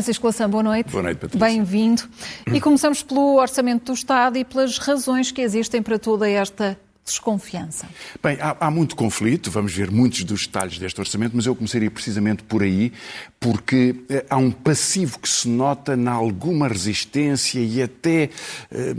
Francisco 0.00 0.26
Lação, 0.26 0.48
boa 0.48 0.62
noite. 0.62 0.90
Boa 0.90 1.02
noite, 1.02 1.18
Patrícia. 1.18 1.46
Bem-vindo. 1.46 2.02
E 2.52 2.60
começamos 2.60 3.02
pelo 3.02 3.36
Orçamento 3.36 3.84
do 3.84 3.92
Estado 3.92 4.38
e 4.38 4.44
pelas 4.44 4.78
razões 4.78 5.30
que 5.30 5.42
existem 5.42 5.82
para 5.82 5.98
toda 5.98 6.28
esta 6.28 6.76
desconfiança? 7.10 7.86
Bem, 8.22 8.38
há, 8.40 8.56
há, 8.60 8.70
muito 8.70 8.96
conflito, 8.96 9.50
vamos 9.50 9.72
ver 9.72 9.90
muitos 9.90 10.24
dos 10.24 10.46
detalhes 10.46 10.78
deste 10.78 11.00
orçamento, 11.00 11.32
mas 11.34 11.46
eu 11.46 11.54
começaria 11.54 11.90
precisamente 11.90 12.42
por 12.42 12.62
aí, 12.62 12.92
porque 13.38 13.96
eh, 14.08 14.24
há 14.28 14.36
um 14.36 14.50
passivo 14.50 15.18
que 15.18 15.28
se 15.28 15.48
nota 15.48 15.96
na 15.96 16.12
alguma 16.12 16.68
resistência 16.68 17.60
e 17.60 17.82
até 17.82 18.30
eh, 18.70 18.94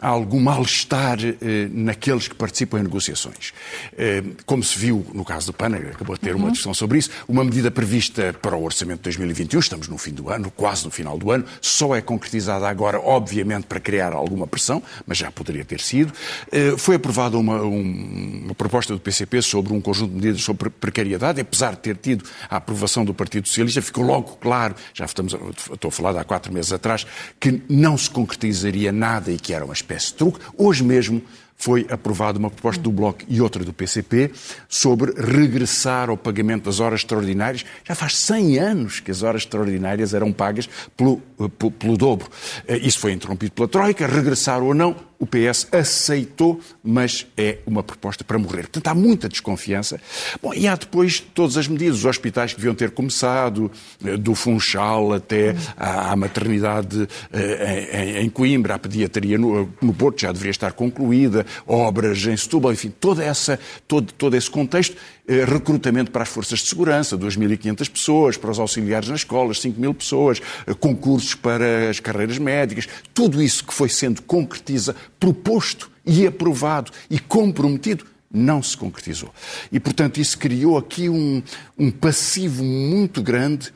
algum 0.00 0.40
mal-estar 0.40 1.18
eh, 1.20 1.68
naqueles 1.70 2.28
que 2.28 2.34
participam 2.34 2.78
em 2.78 2.82
negociações. 2.82 3.52
Eh, 3.96 4.22
como 4.46 4.62
se 4.62 4.78
viu 4.78 5.04
no 5.12 5.24
caso 5.24 5.46
do 5.46 5.52
PAN, 5.52 5.74
acabou 5.76 6.14
de 6.14 6.20
ter 6.20 6.34
uma 6.34 6.46
uhum. 6.46 6.50
discussão 6.52 6.74
sobre 6.74 6.98
isso, 6.98 7.10
uma 7.28 7.44
medida 7.44 7.70
prevista 7.70 8.34
para 8.40 8.56
o 8.56 8.64
orçamento 8.64 8.98
de 8.98 9.04
2021, 9.04 9.60
estamos 9.60 9.88
no 9.88 9.98
fim 9.98 10.12
do 10.12 10.28
ano, 10.28 10.50
quase 10.50 10.84
no 10.84 10.90
final 10.90 11.18
do 11.18 11.30
ano, 11.30 11.44
só 11.60 11.94
é 11.94 12.00
concretizada 12.00 12.68
agora, 12.68 13.00
obviamente, 13.00 13.66
para 13.66 13.80
criar 13.80 14.12
alguma 14.12 14.46
pressão, 14.46 14.82
mas 15.06 15.18
já 15.18 15.30
poderia 15.30 15.64
ter 15.64 15.80
sido. 15.80 16.12
Eh, 16.52 16.74
foi 16.76 16.96
aprovada 16.96 17.36
uma, 17.40 17.62
um, 17.62 18.42
uma 18.44 18.54
proposta 18.54 18.92
do 18.92 19.00
PCP 19.00 19.42
sobre 19.42 19.72
um 19.72 19.80
conjunto 19.80 20.10
de 20.10 20.16
medidas 20.16 20.42
sobre 20.42 20.70
precariedade, 20.70 21.40
apesar 21.40 21.72
de 21.72 21.78
ter 21.78 21.96
tido 21.96 22.24
a 22.48 22.56
aprovação 22.56 23.04
do 23.04 23.14
Partido 23.14 23.48
Socialista, 23.48 23.82
ficou 23.82 24.04
logo 24.04 24.36
claro, 24.36 24.74
já 24.94 25.04
estamos, 25.04 25.34
estou 25.72 25.88
a 25.88 25.92
falar 25.92 26.12
de 26.12 26.18
há 26.18 26.24
quatro 26.24 26.52
meses 26.52 26.72
atrás, 26.72 27.06
que 27.38 27.62
não 27.68 27.96
se 27.96 28.10
concretizaria 28.10 28.92
nada 28.92 29.30
e 29.30 29.38
que 29.38 29.52
era 29.52 29.64
uma 29.64 29.74
espécie 29.74 30.08
de 30.08 30.14
truque. 30.14 30.40
Hoje 30.56 30.84
mesmo 30.84 31.22
foi 31.60 31.86
aprovada 31.90 32.38
uma 32.38 32.50
proposta 32.50 32.82
do 32.82 32.90
Bloco 32.90 33.20
e 33.28 33.38
outra 33.38 33.62
do 33.62 33.70
PCP 33.70 34.30
sobre 34.66 35.12
regressar 35.12 36.08
ao 36.08 36.16
pagamento 36.16 36.64
das 36.64 36.80
horas 36.80 37.00
extraordinárias. 37.00 37.66
Já 37.84 37.94
faz 37.94 38.16
100 38.16 38.58
anos 38.58 39.00
que 39.00 39.10
as 39.10 39.22
horas 39.22 39.42
extraordinárias 39.42 40.14
eram 40.14 40.32
pagas 40.32 40.70
pelo, 40.96 41.18
pelo, 41.58 41.70
pelo 41.70 41.96
dobro. 41.98 42.30
Eh, 42.66 42.78
isso 42.78 42.98
foi 42.98 43.12
interrompido 43.12 43.52
pela 43.52 43.68
Troika, 43.68 44.06
regressar 44.06 44.62
ou 44.62 44.72
não, 44.72 44.96
o 45.20 45.26
PS 45.26 45.68
aceitou, 45.70 46.58
mas 46.82 47.26
é 47.36 47.58
uma 47.66 47.82
proposta 47.82 48.24
para 48.24 48.38
morrer. 48.38 48.62
Portanto, 48.62 48.88
há 48.88 48.94
muita 48.94 49.28
desconfiança. 49.28 50.00
Bom, 50.42 50.54
e 50.54 50.66
há 50.66 50.74
depois 50.74 51.20
todas 51.20 51.58
as 51.58 51.68
medidas, 51.68 51.98
os 51.98 52.04
hospitais 52.06 52.54
que 52.54 52.58
deviam 52.58 52.74
ter 52.74 52.90
começado, 52.92 53.70
eh, 54.02 54.16
do 54.16 54.34
Funchal 54.34 55.12
até 55.12 55.54
à 55.76 56.16
maternidade 56.16 57.06
eh, 57.30 58.20
em 58.22 58.30
Coimbra, 58.30 58.76
a 58.76 58.78
pediatria 58.78 59.36
no, 59.36 59.70
no 59.82 59.92
Porto 59.92 60.22
já 60.22 60.32
deveria 60.32 60.52
estar 60.52 60.72
concluída, 60.72 61.44
obras 61.66 62.26
em 62.26 62.36
Setúbal, 62.36 62.72
enfim, 62.72 62.90
toda 62.98 63.22
essa, 63.22 63.60
todo, 63.86 64.10
todo 64.14 64.34
esse 64.34 64.50
contexto 64.50 64.96
recrutamento 65.44 66.10
para 66.10 66.22
as 66.22 66.28
forças 66.28 66.60
de 66.60 66.68
segurança, 66.68 67.16
2.500 67.16 67.90
pessoas, 67.90 68.36
para 68.36 68.50
os 68.50 68.58
auxiliares 68.58 69.08
nas 69.08 69.20
escolas, 69.20 69.60
5.000 69.60 69.94
pessoas, 69.94 70.42
eh, 70.66 70.74
concursos 70.74 71.34
para 71.34 71.90
as 71.90 72.00
carreiras 72.00 72.38
médicas, 72.38 72.88
tudo 73.14 73.42
isso 73.42 73.64
que 73.64 73.72
foi 73.72 73.88
sendo 73.88 74.22
concretizado, 74.22 74.98
proposto 75.18 75.90
e 76.04 76.26
aprovado 76.26 76.90
e 77.08 77.18
comprometido, 77.18 78.04
não 78.32 78.62
se 78.62 78.76
concretizou. 78.76 79.32
E, 79.72 79.80
portanto, 79.80 80.20
isso 80.20 80.38
criou 80.38 80.78
aqui 80.78 81.08
um, 81.08 81.42
um 81.78 81.90
passivo 81.90 82.62
muito 82.62 83.22
grande 83.22 83.72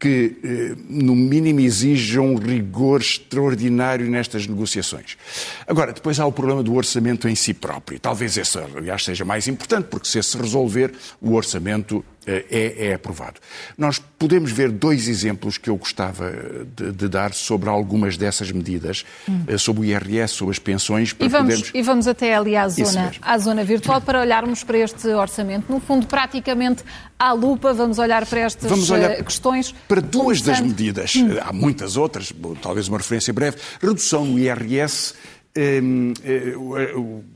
que, 0.00 0.38
eh, 0.42 0.74
no 0.88 1.14
mínimo, 1.14 1.60
exija 1.60 2.22
um 2.22 2.34
rigor 2.36 3.02
extraordinário 3.02 4.10
nestas 4.10 4.46
negociações. 4.46 5.18
Agora, 5.66 5.92
depois 5.92 6.18
há 6.18 6.24
o 6.24 6.32
problema 6.32 6.62
do 6.62 6.74
orçamento 6.74 7.28
em 7.28 7.34
si 7.34 7.52
próprio. 7.52 8.00
Talvez 8.00 8.38
esse, 8.38 8.58
aliás, 8.58 9.04
seja 9.04 9.26
mais 9.26 9.46
importante, 9.46 9.88
porque 9.90 10.08
se 10.08 10.18
esse 10.18 10.38
resolver, 10.38 10.92
o 11.20 11.34
orçamento 11.34 12.02
é, 12.30 12.88
é, 12.88 12.94
aprovado. 12.94 13.40
Nós 13.76 13.98
podemos 14.18 14.52
ver 14.52 14.70
dois 14.70 15.08
exemplos 15.08 15.58
que 15.58 15.68
eu 15.68 15.76
gostava 15.76 16.32
de, 16.76 16.92
de 16.92 17.08
dar 17.08 17.32
sobre 17.32 17.68
algumas 17.68 18.16
dessas 18.16 18.52
medidas, 18.52 19.04
hum. 19.28 19.58
sobre 19.58 19.82
o 19.82 19.84
IRS, 19.84 20.34
sobre 20.34 20.52
as 20.52 20.58
pensões. 20.58 21.14
e, 21.18 21.28
vamos, 21.28 21.54
podermos... 21.54 21.70
e 21.74 21.82
vamos 21.82 22.06
até 22.06 22.34
ali 22.34 22.56
à 22.56 22.68
zona, 22.68 23.12
à 23.20 23.38
zona 23.38 23.64
virtual 23.64 24.00
para 24.00 24.20
olharmos 24.20 24.62
para 24.62 24.78
este 24.78 25.08
orçamento. 25.08 25.70
No 25.72 25.80
fundo, 25.80 26.06
praticamente 26.06 26.84
à 27.18 27.32
lupa, 27.32 27.72
vamos 27.72 27.98
olhar 27.98 28.24
para 28.26 28.40
estas 28.40 28.70
vamos 28.70 28.90
olhar 28.90 29.10
eh, 29.10 29.22
questões. 29.22 29.74
Para 29.86 30.00
duas 30.00 30.40
das 30.40 30.60
medidas, 30.60 31.14
hum. 31.16 31.36
há 31.40 31.52
muitas 31.52 31.96
outras, 31.96 32.32
talvez 32.62 32.88
uma 32.88 32.98
referência 32.98 33.32
breve. 33.32 33.58
Redução 33.80 34.24
no 34.24 34.38
IRS 34.38 35.14
eh, 35.14 35.39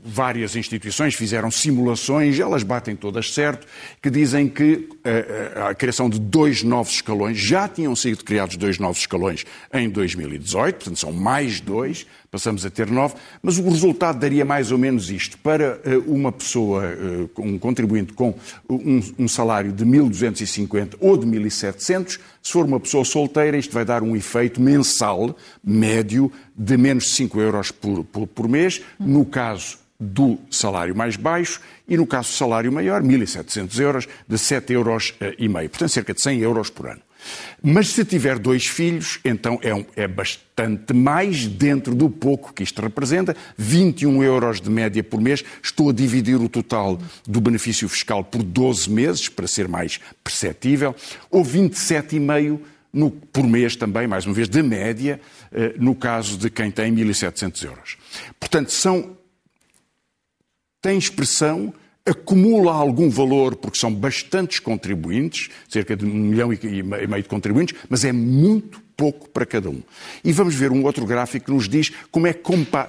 várias 0.03 0.55
instituições 0.55 1.15
fizeram 1.15 1.51
simulações, 1.51 2.39
elas 2.39 2.63
batem 2.63 2.95
todas 2.95 3.33
certo, 3.33 3.67
que 4.01 4.09
dizem 4.09 4.47
que 4.47 4.89
eh, 5.03 5.51
eh, 5.55 5.61
a 5.61 5.75
criação 5.75 6.09
de 6.09 6.19
dois 6.19 6.63
novos 6.63 6.93
escalões, 6.93 7.37
já 7.37 7.67
tinham 7.67 7.95
sido 7.95 8.23
criados 8.23 8.57
dois 8.57 8.79
novos 8.79 8.99
escalões 8.99 9.45
em 9.73 9.89
2018, 9.89 10.75
portanto 10.75 10.99
são 10.99 11.11
mais 11.11 11.59
dois, 11.59 12.05
passamos 12.35 12.65
a 12.65 12.69
ter 12.69 12.91
nove, 12.91 13.15
mas 13.41 13.57
o 13.57 13.69
resultado 13.69 14.19
daria 14.19 14.43
mais 14.43 14.69
ou 14.69 14.77
menos 14.77 15.09
isto. 15.09 15.37
Para 15.37 15.79
eh, 15.85 15.95
uma 16.05 16.33
pessoa, 16.33 16.83
eh, 16.83 17.29
um 17.37 17.57
contribuinte 17.57 18.11
com 18.11 18.35
um, 18.69 19.25
salário 19.25 19.71
de 19.71 19.85
1.250 19.85 20.95
ou 20.99 21.15
de 21.15 21.25
1.700, 21.25 22.19
se 22.43 22.51
for 22.51 22.65
uma 22.65 22.77
pessoa 22.77 23.05
solteira, 23.05 23.57
isto 23.57 23.73
vai 23.73 23.85
dar 23.85 24.03
um 24.03 24.17
efeito 24.17 24.59
mensal 24.59 25.33
médio 25.63 26.29
de 26.53 26.75
menos 26.75 27.05
de 27.05 27.11
5 27.11 27.39
euros 27.39 27.71
por, 27.71 28.03
por, 28.03 28.27
por 28.27 28.49
mês. 28.49 28.81
No 28.99 29.23
caso 29.23 29.77
do 29.97 30.37
salário 30.51 30.93
mais 30.93 31.15
baixo 31.15 31.61
e, 31.87 31.95
no 31.95 32.05
caso 32.05 32.31
do 32.31 32.35
salário 32.35 32.69
maior, 32.69 33.01
1.700 33.01 33.79
euros, 33.79 34.07
de 34.27 34.37
7 34.37 34.73
euros 34.73 35.15
eh, 35.21 35.35
e 35.39 35.47
meio. 35.47 35.69
Portanto, 35.69 35.89
cerca 35.89 36.13
de 36.13 36.21
100 36.21 36.39
euros 36.41 36.69
por 36.69 36.89
ano. 36.89 37.01
Mas 37.61 37.89
se 37.89 38.05
tiver 38.05 38.39
dois 38.39 38.67
filhos, 38.67 39.19
então 39.23 39.59
é, 39.61 39.73
um, 39.73 39.85
é, 39.95 40.07
bastante 40.07 40.93
mais 40.93 41.47
dentro 41.47 41.95
do 41.95 42.09
pouco 42.09 42.53
que 42.53 42.63
isto 42.63 42.81
representa. 42.81 43.35
21 43.57 44.23
euros 44.23 44.61
de 44.61 44.69
média 44.69 45.03
por 45.03 45.19
mês. 45.19 45.43
Estou 45.63 45.89
a 45.89 45.93
dividir 45.93 46.35
o 46.35 46.49
total 46.49 46.99
do 47.27 47.41
benefício 47.41 47.87
fiscal 47.89 48.23
por 48.23 48.43
12 48.43 48.89
meses, 48.89 49.29
para 49.29 49.47
ser 49.47 49.67
mais 49.67 49.99
perceptível. 50.23 50.95
Ou 51.29 51.43
27,5 51.43 52.59
no, 52.95 53.11
por 53.11 53.45
mês 53.45 53.75
também, 53.75 54.07
mais 54.07 54.25
uma 54.25 54.33
vez, 54.33 54.47
de 54.47 54.63
média, 54.63 55.19
eh, 55.51 55.73
no 55.77 55.93
caso 55.93 56.37
de 56.37 56.49
quem 56.49 56.71
tem 56.71 56.95
1.700 56.95 57.65
euros. 57.65 57.97
Portanto, 58.39 58.71
são, 58.71 59.17
tem 60.81 60.97
expressão 60.97 61.73
acumula 62.05 62.71
algum 62.71 63.09
valor, 63.09 63.55
porque 63.55 63.79
são 63.79 63.93
bastantes 63.93 64.59
contribuintes, 64.59 65.49
cerca 65.67 65.95
de 65.95 66.05
um 66.05 66.13
milhão 66.13 66.53
e 66.53 66.83
meio 66.83 67.23
de 67.23 67.29
contribuintes, 67.29 67.75
mas 67.89 68.05
é 68.05 68.11
muito 68.11 68.79
pouco 68.95 69.29
para 69.29 69.45
cada 69.45 69.69
um. 69.69 69.81
E 70.23 70.31
vamos 70.31 70.55
ver 70.55 70.71
um 70.71 70.83
outro 70.83 71.05
gráfico 71.05 71.47
que 71.47 71.51
nos 71.51 71.67
diz 71.67 71.91
como 72.11 72.27
é 72.27 72.33
que 72.33 72.41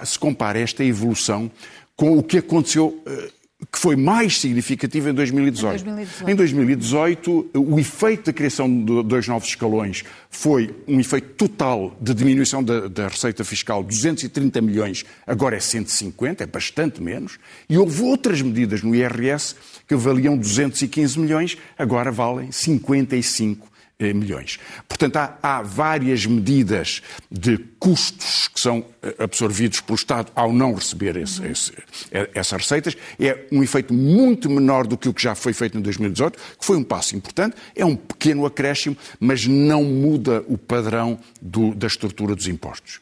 se 0.05 0.19
compara 0.19 0.59
esta 0.59 0.83
evolução 0.83 1.51
com 1.95 2.17
o 2.17 2.23
que 2.23 2.37
aconteceu 2.37 3.01
eh, 3.07 3.29
que 3.71 3.79
foi 3.79 3.95
mais 3.95 4.39
significativa 4.39 5.09
em 5.09 5.13
2018. 5.13 5.81
Em 5.81 5.83
2018. 5.83 6.29
Em 6.31 6.35
2018, 6.35 7.49
o 7.55 7.79
efeito 7.79 8.27
da 8.27 8.33
criação 8.33 8.69
de 8.69 9.01
dois 9.03 9.27
novos 9.27 9.49
escalões 9.49 10.03
foi 10.29 10.75
um 10.87 10.99
efeito 10.99 11.29
total 11.29 11.97
de 11.99 12.13
diminuição 12.13 12.63
da, 12.63 12.87
da, 12.87 13.07
receita 13.07 13.43
fiscal, 13.43 13.83
230 13.83 14.61
milhões, 14.61 15.05
agora 15.25 15.55
é 15.55 15.59
150, 15.59 16.43
é 16.43 16.47
bastante 16.47 17.01
menos, 17.01 17.39
e 17.67 17.79
houve 17.79 18.03
outras 18.03 18.43
medidas 18.43 18.83
no 18.83 18.93
IRS 18.93 19.55
que 19.87 19.95
valiam 19.95 20.37
215 20.37 21.19
milhões, 21.19 21.57
agora 21.79 22.11
valem 22.11 22.51
55 22.51 23.65
eh, 23.65 23.76
milhões. 23.99 24.59
Portanto, 24.87 25.17
há, 25.17 25.37
há, 25.41 25.61
várias 25.63 26.25
medidas 26.25 27.01
de 27.31 27.57
custos 27.79 28.47
que 28.47 28.59
são 28.59 28.85
eh, 29.01 29.15
absorvidos 29.17 29.81
pelo 29.81 29.95
Estado 29.95 30.31
ao 30.35 30.53
não 30.53 30.75
receber 30.75 31.17
esse, 31.17 31.43
esse, 31.47 31.73
eh, 32.11 32.29
essas 32.35 32.61
receitas. 32.61 32.95
É 33.19 33.45
um 33.51 33.63
efeito 33.63 33.93
muito 33.93 34.51
menor 34.51 34.85
do 34.85 34.97
que 34.97 35.09
o 35.09 35.13
que 35.13 35.23
já 35.23 35.33
foi 35.33 35.51
feito 35.51 35.79
em 35.79 35.81
2018, 35.81 36.37
que 36.59 36.65
foi 36.65 36.77
um 36.77 36.83
passo 36.83 37.15
importante. 37.15 37.55
É 37.75 37.83
um 37.83 37.95
pequeno 37.95 38.45
acréscimo, 38.45 38.95
mas 39.19 39.47
não 39.47 39.83
muda 39.83 40.43
o 40.47 40.59
padrão 40.59 41.17
do, 41.41 41.73
da 41.73 41.87
estrutura 41.87 42.35
dos 42.35 42.47
impostos. 42.47 42.99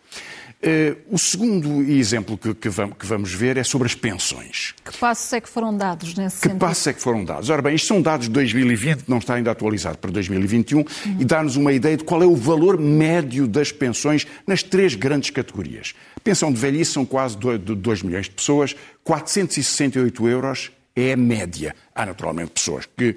Uh, 0.65 0.97
o 1.11 1.17
segundo 1.19 1.83
exemplo 1.83 2.39
que, 2.39 2.69
vamos, 2.69 3.31
ver 3.31 3.55
é 3.55 3.63
sobre 3.63 3.85
as 3.85 3.93
pensões. 3.93 4.73
Que 4.83 4.97
passos 4.97 5.31
é 5.31 5.39
que 5.39 5.47
foram 5.47 5.77
dados 5.77 6.15
nesse 6.15 6.37
que 6.37 6.41
sentido? 6.41 6.53
Que 6.53 6.59
passos 6.65 6.87
é 6.87 6.93
que 6.93 7.01
foram 7.01 7.23
dados? 7.23 7.51
Ora 7.51 7.61
bem, 7.61 7.75
isto 7.75 7.87
são 7.87 8.01
dados 8.01 8.25
de 8.25 8.33
2020, 8.33 9.03
não 9.07 9.19
está 9.19 9.35
ainda 9.35 9.51
atualizado 9.51 9.99
para 9.99 10.09
2021, 10.09 10.79
uhum. 10.79 10.85
e 11.19 11.23
dá-nos 11.23 11.55
uma 11.55 11.71
ideia 11.71 11.95
de 11.95 12.03
qual 12.03 12.23
é 12.23 12.25
o 12.25 12.35
valor 12.35 12.79
médio 12.79 13.47
das 13.47 13.71
pensões 13.71 14.25
nas 14.47 14.63
três 14.63 14.95
grandes 14.95 15.29
categorias. 15.29 15.93
A 16.15 16.19
pensão 16.19 16.51
de 16.51 16.59
velhice 16.59 16.93
são 16.93 17.05
quase 17.05 17.37
2 17.37 18.01
milhões 18.01 18.25
de 18.25 18.31
pessoas, 18.31 18.75
468 19.03 20.27
euros 20.27 20.71
é 20.95 21.13
a 21.13 21.17
média. 21.17 21.75
Há 21.93 22.05
naturalmente 22.05 22.51
pessoas 22.51 22.87
que 22.97 23.09
eh, 23.09 23.15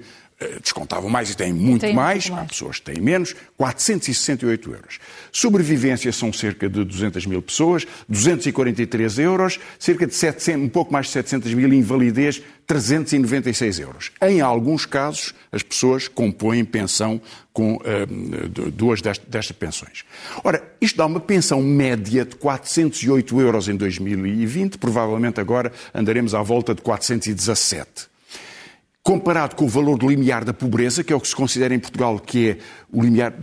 descontavam 0.61 1.09
mais 1.09 1.29
e 1.31 1.35
têm 1.35 1.51
muito 1.51 1.81
tem 1.81 1.93
mais, 1.93 2.25
muito 2.25 2.35
mais, 2.35 2.45
há 2.45 2.49
pessoas 2.49 2.79
que 2.79 2.91
têm 2.91 3.01
menos, 3.01 3.35
468 3.57 4.71
euros. 4.71 4.99
Sobrevivência 5.31 6.11
são 6.11 6.31
cerca 6.31 6.69
de 6.69 6.83
200 6.83 7.25
mil 7.25 7.41
pessoas, 7.41 7.85
243 8.07 9.19
euros, 9.19 9.59
cerca 9.77 10.07
de 10.07 10.15
700, 10.15 10.63
um 10.63 10.69
pouco 10.69 10.93
mais 10.93 11.07
de 11.07 11.11
700 11.13 11.53
mil 11.53 11.73
invalidez, 11.73 12.41
396 12.65 13.79
euros. 13.79 14.11
Em 14.21 14.41
alguns 14.41 14.85
casos, 14.85 15.33
as 15.51 15.63
pessoas 15.63 16.07
compõem 16.07 16.63
pensão 16.63 17.19
com 17.51 17.75
uh, 17.75 18.69
duas 18.71 19.01
destas, 19.01 19.27
destas 19.27 19.57
pensões. 19.57 20.05
Ora, 20.43 20.63
isto 20.79 20.95
dá 20.95 21.05
uma 21.05 21.19
pensão 21.19 21.61
média 21.61 22.23
de 22.23 22.35
408 22.35 23.41
euros 23.41 23.67
em 23.67 23.75
2020, 23.75 24.77
provavelmente 24.77 25.41
agora 25.41 25.71
andaremos 25.93 26.33
à 26.33 26.41
volta 26.41 26.73
de 26.73 26.81
417 26.81 28.08
comparado 29.03 29.55
com 29.55 29.65
o 29.65 29.67
valor 29.67 29.97
do 29.97 30.07
limiar 30.07 30.43
da 30.43 30.53
pobreza, 30.53 31.03
que 31.03 31.11
é 31.11 31.15
o 31.15 31.19
que 31.19 31.27
se 31.27 31.35
considera 31.35 31.73
em 31.73 31.79
Portugal 31.79 32.19
que 32.19 32.49
é 32.49 32.57
o 32.91 33.01
limiar 33.01 33.33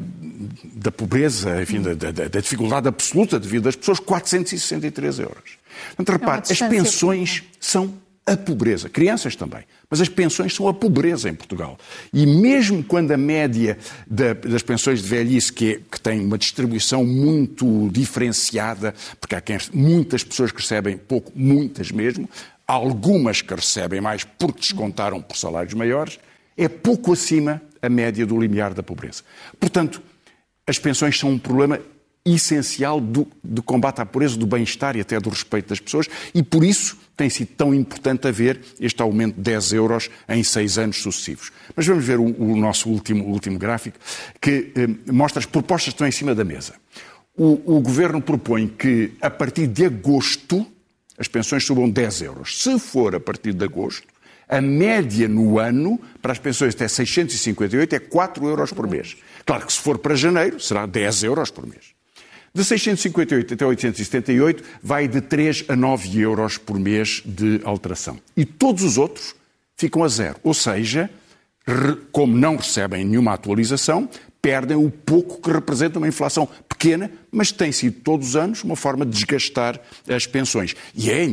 da 0.74 0.92
pobreza, 0.92 1.62
enfim, 1.62 1.80
da, 1.80 1.94
da, 1.94 2.10
da 2.10 2.40
dificuldade 2.40 2.88
absoluta 2.88 3.40
de 3.40 3.48
vida 3.48 3.64
das 3.64 3.76
pessoas, 3.76 3.98
463 3.98 5.18
euros. 5.18 5.58
Portanto, 5.96 6.08
é 6.08 6.12
repare, 6.12 6.42
é 6.48 6.52
as 6.52 6.58
pensões 6.58 7.42
são 7.58 7.94
a 8.26 8.36
pobreza. 8.36 8.88
Crianças 8.88 9.36
também. 9.36 9.60
Mas 9.88 10.00
as 10.00 10.08
pensões 10.08 10.52
são 10.52 10.66
a 10.66 10.74
pobreza 10.74 11.28
em 11.28 11.34
Portugal. 11.34 11.78
E 12.12 12.26
mesmo 12.26 12.82
quando 12.82 13.12
a 13.12 13.16
média 13.16 13.78
da, 14.04 14.34
das 14.34 14.62
pensões 14.62 15.00
de 15.00 15.08
velhice, 15.08 15.52
que, 15.52 15.74
é, 15.74 15.80
que, 15.90 16.00
tem 16.00 16.20
uma 16.20 16.36
distribuição 16.36 17.04
muito 17.04 17.88
diferenciada, 17.92 18.92
porque 19.20 19.36
há 19.36 19.40
quem, 19.40 19.56
muitas 19.72 20.24
pessoas 20.24 20.50
que 20.50 20.60
recebem 20.60 20.96
pouco, 20.96 21.30
muitas 21.36 21.92
mesmo, 21.92 22.28
algumas 22.66 23.42
que 23.42 23.54
recebem 23.54 24.00
mais 24.00 24.24
porque 24.24 24.60
descontaram 24.60 25.22
por 25.22 25.36
salários 25.36 25.74
maiores, 25.74 26.18
é 26.56 26.68
pouco 26.68 27.12
acima 27.12 27.62
a 27.80 27.88
média 27.88 28.26
do 28.26 28.38
limiar 28.38 28.74
da 28.74 28.82
pobreza. 28.82 29.22
Portanto, 29.60 30.02
as 30.66 30.78
pensões 30.78 31.18
são 31.18 31.30
um 31.30 31.38
problema 31.38 31.78
essencial 32.24 33.00
do, 33.00 33.28
do 33.42 33.62
combate 33.62 34.00
à 34.00 34.06
pobreza, 34.06 34.36
do 34.36 34.46
bem-estar 34.46 34.96
e 34.96 35.00
até 35.00 35.20
do 35.20 35.30
respeito 35.30 35.68
das 35.68 35.78
pessoas, 35.78 36.08
e 36.34 36.42
por 36.42 36.64
isso 36.64 36.98
tem 37.16 37.30
sido 37.30 37.48
tão 37.56 37.72
importante 37.72 38.26
haver 38.26 38.60
este 38.80 39.00
aumento 39.00 39.36
de 39.36 39.42
10 39.42 39.72
euros 39.74 40.10
em 40.28 40.42
seis 40.42 40.76
anos 40.76 41.00
sucessivos. 41.00 41.52
Mas 41.74 41.86
vamos 41.86 42.04
ver 42.04 42.18
o, 42.18 42.24
o 42.24 42.56
nosso 42.56 42.90
último, 42.90 43.24
último 43.24 43.58
gráfico, 43.58 43.98
que 44.40 44.72
eh, 44.74 45.12
mostra 45.12 45.38
as 45.38 45.46
propostas 45.46 45.84
que 45.84 45.94
estão 45.94 46.06
em 46.06 46.12
cima 46.12 46.34
da 46.34 46.44
mesa. 46.44 46.74
O, 47.36 47.76
o 47.76 47.80
Governo 47.80 48.20
propõe 48.20 48.66
que, 48.66 49.12
a 49.20 49.30
partir 49.30 49.68
de 49.68 49.84
agosto, 49.84 50.66
as 51.18 51.28
pensões 51.28 51.64
subam 51.64 51.88
10 51.88 52.22
euros. 52.22 52.62
Se 52.62 52.78
for 52.78 53.14
a 53.14 53.20
partir 53.20 53.52
de 53.52 53.64
agosto, 53.64 54.06
a 54.48 54.60
média 54.60 55.28
no 55.28 55.58
ano 55.58 56.00
para 56.22 56.32
as 56.32 56.38
pensões 56.38 56.74
até 56.74 56.86
658 56.86 57.94
é 57.94 57.98
4 57.98 58.46
euros 58.46 58.72
por 58.72 58.86
mês. 58.86 59.16
Claro 59.44 59.66
que 59.66 59.72
se 59.72 59.80
for 59.80 59.98
para 59.98 60.14
janeiro, 60.14 60.60
será 60.60 60.86
10 60.86 61.24
euros 61.24 61.50
por 61.50 61.66
mês. 61.66 61.96
De 62.54 62.64
658 62.64 63.54
até 63.54 63.66
878 63.66 64.64
vai 64.82 65.06
de 65.06 65.20
3 65.20 65.66
a 65.68 65.76
9 65.76 66.20
euros 66.20 66.56
por 66.56 66.78
mês 66.78 67.22
de 67.24 67.60
alteração. 67.64 68.18
E 68.36 68.44
todos 68.44 68.82
os 68.82 68.96
outros 68.96 69.34
ficam 69.76 70.02
a 70.02 70.08
zero. 70.08 70.36
Ou 70.42 70.54
seja, 70.54 71.10
como 72.10 72.34
não 72.34 72.56
recebem 72.56 73.04
nenhuma 73.04 73.34
atualização, 73.34 74.08
perdem 74.46 74.76
o 74.76 74.88
pouco 74.88 75.42
que 75.42 75.50
representa 75.50 75.98
uma 75.98 76.06
inflação 76.06 76.48
pequena, 76.68 77.10
mas 77.32 77.50
tem 77.50 77.72
sido 77.72 78.00
todos 78.00 78.28
os 78.28 78.36
anos 78.36 78.62
uma 78.62 78.76
forma 78.76 79.04
de 79.04 79.10
desgastar 79.10 79.80
as 80.08 80.24
pensões. 80.24 80.76
E 80.94 81.10
é 81.10 81.28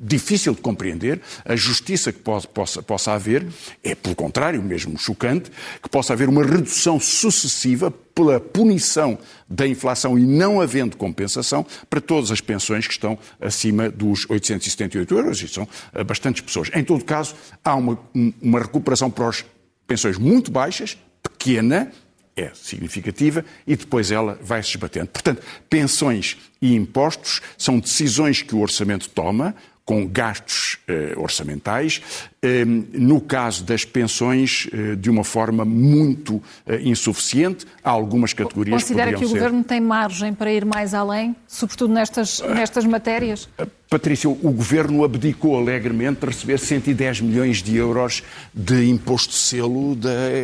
difícil 0.00 0.52
de 0.52 0.60
compreender 0.60 1.20
a 1.44 1.54
justiça 1.54 2.12
que 2.12 2.18
pode, 2.18 2.48
possa, 2.48 2.82
possa 2.82 3.12
haver, 3.12 3.46
é 3.84 3.94
pelo 3.94 4.16
contrário, 4.16 4.60
mesmo 4.60 4.98
chocante, 4.98 5.52
que 5.80 5.88
possa 5.88 6.14
haver 6.14 6.28
uma 6.28 6.42
redução 6.42 6.98
sucessiva 6.98 7.92
pela 8.12 8.40
punição 8.40 9.16
da 9.48 9.64
inflação 9.64 10.18
e 10.18 10.26
não 10.26 10.60
havendo 10.60 10.96
compensação 10.96 11.64
para 11.88 12.00
todas 12.00 12.32
as 12.32 12.40
pensões 12.40 12.88
que 12.88 12.92
estão 12.92 13.16
acima 13.40 13.88
dos 13.88 14.28
878 14.28 15.14
euros, 15.14 15.40
e 15.40 15.46
são 15.46 15.68
eh, 15.94 16.02
bastantes 16.02 16.42
pessoas. 16.42 16.72
Em 16.74 16.82
todo 16.82 17.04
caso, 17.04 17.36
há 17.64 17.76
uma, 17.76 17.96
uma 18.42 18.58
recuperação 18.58 19.08
para 19.12 19.28
as 19.28 19.44
pensões 19.86 20.18
muito 20.18 20.50
baixas, 20.50 20.98
pequena, 21.22 21.92
é 22.36 22.50
significativa 22.54 23.44
e 23.66 23.76
depois 23.76 24.10
ela 24.10 24.38
vai 24.42 24.62
se 24.62 24.70
esbatendo. 24.70 25.08
Portanto, 25.08 25.42
pensões 25.68 26.36
e 26.60 26.74
impostos 26.74 27.40
são 27.58 27.78
decisões 27.78 28.42
que 28.42 28.54
o 28.54 28.60
orçamento 28.60 29.08
toma 29.10 29.54
com 29.84 30.06
gastos 30.06 30.78
eh, 30.86 31.12
orçamentais, 31.16 32.00
eh, 32.40 32.64
no 32.64 33.20
caso 33.20 33.64
das 33.64 33.84
pensões, 33.84 34.68
eh, 34.72 34.94
de 34.94 35.10
uma 35.10 35.24
forma 35.24 35.64
muito 35.64 36.40
eh, 36.64 36.80
insuficiente. 36.82 37.66
Há 37.82 37.90
algumas 37.90 38.32
categorias 38.32 38.80
Considera 38.80 39.12
que, 39.12 39.18
que 39.18 39.24
o 39.24 39.28
ser... 39.28 39.34
Governo 39.34 39.64
tem 39.64 39.80
margem 39.80 40.32
para 40.32 40.52
ir 40.52 40.64
mais 40.64 40.94
além, 40.94 41.34
sobretudo 41.48 41.92
nestas, 41.92 42.40
nestas 42.40 42.84
matérias? 42.84 43.48
Patrícia, 43.92 44.30
o 44.30 44.50
Governo 44.50 45.04
abdicou 45.04 45.54
alegremente 45.54 46.20
de 46.20 46.26
receber 46.26 46.58
110 46.58 47.20
milhões 47.20 47.62
de 47.62 47.76
euros 47.76 48.22
de 48.54 48.88
imposto 48.88 49.34
selo 49.34 49.94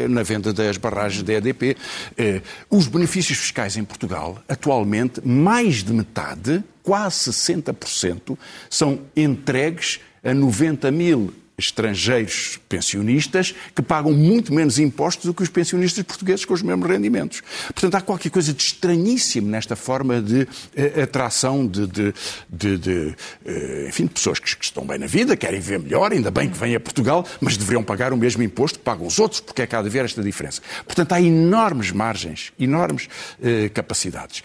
na 0.07 0.23
venda 0.23 0.53
das 0.53 0.77
barragens 0.77 1.23
da 1.23 1.33
EDP. 1.33 1.75
Eh, 2.19 2.43
os 2.69 2.89
benefícios 2.89 3.39
fiscais 3.39 3.79
em 3.79 3.85
Portugal, 3.85 4.37
atualmente, 4.47 5.27
mais 5.27 5.83
de 5.83 5.95
metade, 5.95 6.63
quase 6.83 7.31
60%, 7.31 8.37
são 8.69 9.01
entregues 9.17 9.99
a 10.23 10.35
90 10.35 10.91
mil 10.91 11.33
estrangeiros 11.59 12.61
pensionistas 12.69 13.55
que 13.75 13.83
pagam 13.83 14.13
muito 14.13 14.55
menos 14.55 14.79
impostos 14.79 15.27
do 15.27 15.35
que 15.35 15.43
os 15.43 15.49
pensionistas 15.49 16.05
portugueses 16.05 16.45
com 16.45 16.55
os 16.55 16.63
mesmos 16.63 16.89
rendimentos. 16.89 17.43
Portanto, 17.67 17.97
há 17.97 18.01
qualquer 18.01 18.31
coisa 18.31 18.53
de 18.53 18.63
estranhíssimo 18.63 19.49
nesta 19.49 19.75
forma 19.75 20.23
de 20.23 20.43
uh, 20.43 21.03
atração 21.03 21.67
de, 21.67 21.87
de, 21.87 22.15
de, 22.49 22.79
de 22.79 23.17
uh, 23.45 23.89
enfim, 23.89 24.05
de 24.05 24.11
pessoas 24.11 24.39
que, 24.39 24.57
que, 24.57 24.65
estão 24.65 24.87
bem 24.87 24.99
na 24.99 25.07
vida, 25.07 25.37
querem 25.37 25.61
ver 25.61 25.81
melhor, 25.81 26.13
ainda 26.13 26.31
bem 26.31 26.49
que 26.49 26.57
vêm 26.57 26.77
a 26.77 26.81
Portugal, 26.81 27.27
mas 27.41 27.57
deveriam 27.57 27.83
pagar 27.83 28.13
o 28.13 28.17
mesmo 28.17 28.43
imposto 28.43 28.79
que 28.79 28.85
pagam 28.85 29.07
os 29.07 29.19
outros, 29.19 29.41
porque 29.41 29.63
é 29.63 29.67
que 29.67 29.75
há 29.75 29.83
de 29.83 29.89
haver 29.89 30.05
esta 30.05 30.23
diferença. 30.23 30.63
Portanto, 30.87 31.13
há 31.13 31.21
enormes 31.21 31.91
margens, 31.91 32.53
enormes 32.59 33.09
uh, 33.41 33.71
capacidades. 33.75 34.45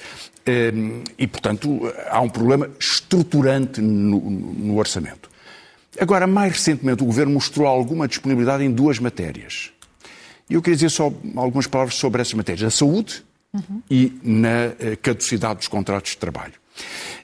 E, 1.18 1.26
portanto, 1.26 1.90
há 2.10 2.20
um 2.20 2.28
problema 2.28 2.70
estruturante 2.78 3.80
no, 3.80 4.20
no 4.20 4.78
orçamento. 4.78 5.30
Agora, 6.00 6.26
mais 6.26 6.54
recentemente, 6.54 7.04
o 7.04 7.06
Governo 7.06 7.34
mostrou 7.34 7.68
alguma 7.68 8.08
disponibilidade 8.08 8.64
em 8.64 8.72
duas 8.72 9.00
matérias. 9.00 9.72
E 10.50 10.56
eu 10.56 10.62
queria 10.62 10.76
dizer 10.76 10.90
só 10.90 11.12
algumas 11.36 11.68
palavras 11.68 11.96
sobre 11.96 12.22
essas 12.22 12.34
matérias: 12.34 12.62
na 12.62 12.72
saúde 12.72 13.24
uhum. 13.54 13.82
e 13.90 14.20
na 14.24 14.74
eh, 14.80 14.98
caducidade 15.02 15.60
dos 15.60 15.68
contratos 15.68 16.12
de 16.12 16.18
trabalho. 16.18 16.54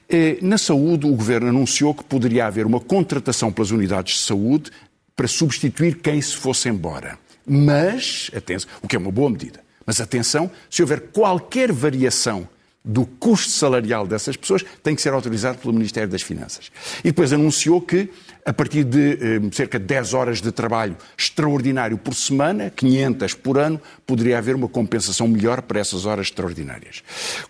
Eh, 0.08 0.38
na 0.40 0.58
saúde, 0.58 1.06
o 1.06 1.14
Governo 1.14 1.48
anunciou 1.48 1.94
que 1.94 2.04
poderia 2.04 2.46
haver 2.46 2.66
uma 2.66 2.80
contratação 2.80 3.52
pelas 3.52 3.70
unidades 3.70 4.16
de 4.16 4.22
saúde 4.22 4.70
para 5.14 5.28
substituir 5.28 5.96
quem 5.96 6.20
se 6.20 6.36
fosse 6.36 6.68
embora. 6.68 7.18
Mas, 7.46 8.30
atenção, 8.34 8.70
o 8.82 8.88
que 8.88 8.96
é 8.96 8.98
uma 8.98 9.10
boa 9.10 9.28
medida. 9.28 9.60
Mas 9.84 10.00
atenção, 10.00 10.50
se 10.70 10.82
houver 10.82 11.00
qualquer 11.12 11.72
variação 11.72 12.48
do 12.84 13.04
custo 13.04 13.50
salarial 13.52 14.06
dessas 14.06 14.36
pessoas, 14.36 14.64
tem 14.82 14.94
que 14.94 15.02
ser 15.02 15.12
autorizado 15.12 15.58
pelo 15.58 15.74
Ministério 15.74 16.08
das 16.08 16.22
Finanças. 16.22 16.72
E 17.00 17.08
depois 17.08 17.32
anunciou 17.32 17.80
que 17.80 18.08
a 18.44 18.52
partir 18.52 18.84
de 18.84 19.12
eh, 19.12 19.40
cerca 19.52 19.78
de 19.78 19.84
10 19.84 20.14
horas 20.14 20.40
de 20.40 20.50
trabalho 20.50 20.96
extraordinário 21.16 21.98
por 21.98 22.14
semana, 22.14 22.70
500 22.70 23.34
por 23.34 23.58
ano, 23.58 23.80
poderia 24.06 24.38
haver 24.38 24.54
uma 24.54 24.68
compensação 24.68 25.28
melhor 25.28 25.60
para 25.62 25.78
essas 25.78 26.06
horas 26.06 26.28
extraordinárias. 26.28 27.02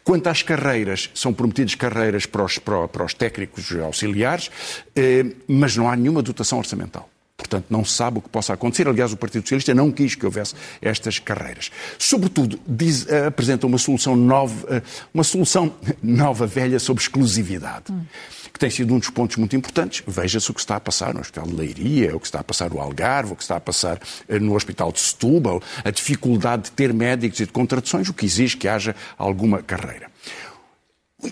Quanto 0.02 0.26
às 0.26 0.42
carreiras, 0.42 1.08
são 1.14 1.32
prometidas 1.32 1.74
carreiras 1.76 2.26
para 2.26 2.44
os, 2.44 2.58
para, 2.58 2.88
para 2.88 3.04
os 3.04 3.14
técnicos 3.14 3.72
auxiliares, 3.76 4.50
eh, 4.96 5.26
mas 5.46 5.76
não 5.76 5.88
há 5.88 5.94
nenhuma 5.94 6.22
dotação 6.22 6.58
orçamental. 6.58 7.08
Portanto, 7.40 7.66
não 7.70 7.84
sabe 7.84 8.18
o 8.18 8.22
que 8.22 8.28
possa 8.28 8.52
acontecer. 8.52 8.86
Aliás, 8.86 9.12
o 9.12 9.16
Partido 9.16 9.42
Socialista 9.42 9.74
não 9.74 9.90
quis 9.90 10.14
que 10.14 10.24
houvesse 10.24 10.54
estas 10.80 11.18
carreiras. 11.18 11.70
Sobretudo, 11.98 12.60
diz, 12.66 13.04
uh, 13.04 13.26
apresenta 13.28 13.66
uma 13.66 13.78
solução 13.78 14.14
nova, 14.14 14.66
uh, 14.66 14.82
uma 15.12 15.24
solução 15.24 15.72
nova, 16.02 16.46
velha, 16.46 16.78
sobre 16.78 17.02
exclusividade. 17.02 17.90
Hum 17.90 18.04
que 18.52 18.58
tem 18.58 18.70
sido 18.70 18.94
um 18.94 18.98
dos 18.98 19.10
pontos 19.10 19.36
muito 19.36 19.56
importantes. 19.56 20.02
Veja-se 20.06 20.50
o 20.50 20.54
que 20.54 20.60
está 20.60 20.76
a 20.76 20.80
passar 20.80 21.14
no 21.14 21.20
Hospital 21.20 21.46
de 21.46 21.54
Leiria, 21.54 22.16
o 22.16 22.20
que 22.20 22.26
está 22.26 22.40
a 22.40 22.44
passar 22.44 22.70
no 22.70 22.80
Algarve, 22.80 23.32
o 23.32 23.36
que 23.36 23.42
está 23.42 23.56
a 23.56 23.60
passar 23.60 24.00
eh, 24.28 24.38
no 24.38 24.54
Hospital 24.54 24.92
de 24.92 25.00
Setúbal, 25.00 25.62
a 25.84 25.90
dificuldade 25.90 26.64
de 26.64 26.72
ter 26.72 26.92
médicos 26.92 27.40
e 27.40 27.46
de 27.46 27.52
contratações, 27.52 28.08
o 28.08 28.14
que 28.14 28.26
exige 28.26 28.56
que 28.56 28.68
haja 28.68 28.94
alguma 29.16 29.62
carreira. 29.62 30.10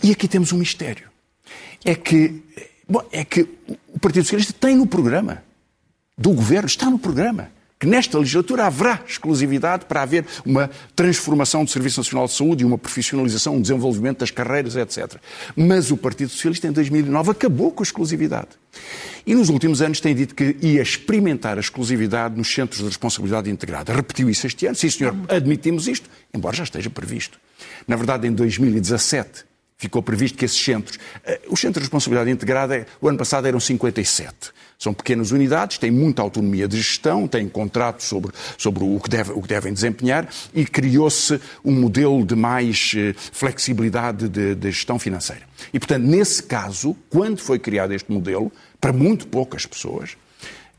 E 0.02 0.12
aqui 0.12 0.28
temos 0.28 0.52
um 0.52 0.58
mistério. 0.58 1.08
É 1.84 1.94
que, 1.94 2.42
bom, 2.88 3.02
é 3.10 3.24
que 3.24 3.48
o 3.88 3.98
Partido 3.98 4.24
Socialista 4.24 4.52
tem 4.52 4.76
no 4.76 4.86
programa 4.86 5.42
do 6.18 6.30
governo, 6.32 6.66
está 6.66 6.90
no 6.90 6.98
programa, 6.98 7.50
que 7.78 7.86
nesta 7.86 8.18
legislatura 8.18 8.66
haverá 8.66 9.00
exclusividade 9.06 9.84
para 9.84 10.02
haver 10.02 10.26
uma 10.44 10.68
transformação 10.96 11.64
do 11.64 11.70
Serviço 11.70 12.00
Nacional 12.00 12.26
de 12.26 12.32
Saúde 12.32 12.64
e 12.64 12.66
uma 12.66 12.76
profissionalização, 12.76 13.54
um 13.54 13.62
desenvolvimento 13.62 14.18
das 14.18 14.32
carreiras, 14.32 14.74
etc. 14.74 15.14
Mas 15.56 15.92
o 15.92 15.96
Partido 15.96 16.30
Socialista, 16.30 16.66
em 16.66 16.72
2009, 16.72 17.30
acabou 17.30 17.70
com 17.70 17.82
a 17.82 17.84
exclusividade. 17.84 18.48
E 19.24 19.34
nos 19.34 19.48
últimos 19.48 19.80
anos 19.80 20.00
tem 20.00 20.14
dito 20.14 20.34
que 20.34 20.56
ia 20.60 20.82
experimentar 20.82 21.56
a 21.56 21.60
exclusividade 21.60 22.36
nos 22.36 22.52
centros 22.52 22.80
de 22.80 22.86
responsabilidade 22.86 23.48
integrada. 23.48 23.92
Repetiu 23.92 24.28
isso 24.28 24.46
este 24.46 24.66
ano. 24.66 24.74
Sim, 24.74 24.90
senhor, 24.90 25.14
admitimos 25.28 25.86
isto, 25.86 26.10
embora 26.34 26.56
já 26.56 26.64
esteja 26.64 26.90
previsto. 26.90 27.38
Na 27.86 27.94
verdade, 27.94 28.26
em 28.26 28.32
2017, 28.32 29.44
ficou 29.76 30.02
previsto 30.02 30.36
que 30.36 30.44
esses 30.44 30.60
centros, 30.60 30.98
eh, 31.24 31.40
os 31.48 31.60
centros 31.60 31.82
de 31.82 31.86
responsabilidade 31.86 32.30
integrada, 32.30 32.86
o 33.00 33.08
ano 33.08 33.18
passado 33.18 33.46
eram 33.46 33.60
57. 33.60 34.50
São 34.78 34.94
pequenas 34.94 35.32
unidades, 35.32 35.76
têm 35.76 35.90
muita 35.90 36.22
autonomia 36.22 36.68
de 36.68 36.76
gestão, 36.76 37.26
têm 37.26 37.48
contrato 37.48 38.00
sobre, 38.04 38.30
sobre 38.56 38.84
o, 38.84 39.00
que 39.00 39.10
deve, 39.10 39.32
o 39.32 39.42
que 39.42 39.48
devem 39.48 39.72
desempenhar 39.72 40.28
e 40.54 40.64
criou-se 40.64 41.40
um 41.64 41.72
modelo 41.72 42.24
de 42.24 42.36
mais 42.36 42.92
eh, 42.96 43.12
flexibilidade 43.32 44.28
de, 44.28 44.54
de 44.54 44.70
gestão 44.70 44.96
financeira. 44.96 45.42
E, 45.74 45.80
portanto, 45.80 46.04
nesse 46.04 46.40
caso, 46.44 46.96
quando 47.10 47.40
foi 47.40 47.58
criado 47.58 47.92
este 47.92 48.12
modelo, 48.12 48.52
para 48.80 48.92
muito 48.92 49.26
poucas 49.26 49.66
pessoas, 49.66 50.16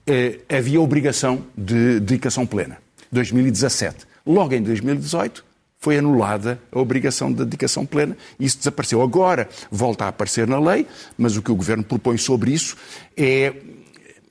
eh, 0.07 0.39
havia 0.47 0.79
obrigação 0.79 1.43
de 1.57 1.99
dedicação 1.99 2.45
plena. 2.45 2.77
2017. 3.11 4.07
Logo 4.25 4.53
em 4.53 4.61
2018, 4.61 5.43
foi 5.77 5.97
anulada 5.97 6.57
a 6.71 6.79
obrigação 6.79 7.31
de 7.31 7.43
dedicação 7.43 7.85
plena 7.85 8.15
e 8.39 8.45
isso 8.45 8.59
desapareceu. 8.59 9.01
Agora 9.01 9.49
volta 9.69 10.05
a 10.05 10.07
aparecer 10.07 10.47
na 10.47 10.59
lei, 10.59 10.87
mas 11.17 11.35
o 11.35 11.41
que 11.41 11.51
o 11.51 11.55
Governo 11.55 11.83
propõe 11.83 12.17
sobre 12.17 12.51
isso 12.51 12.77
é 13.17 13.53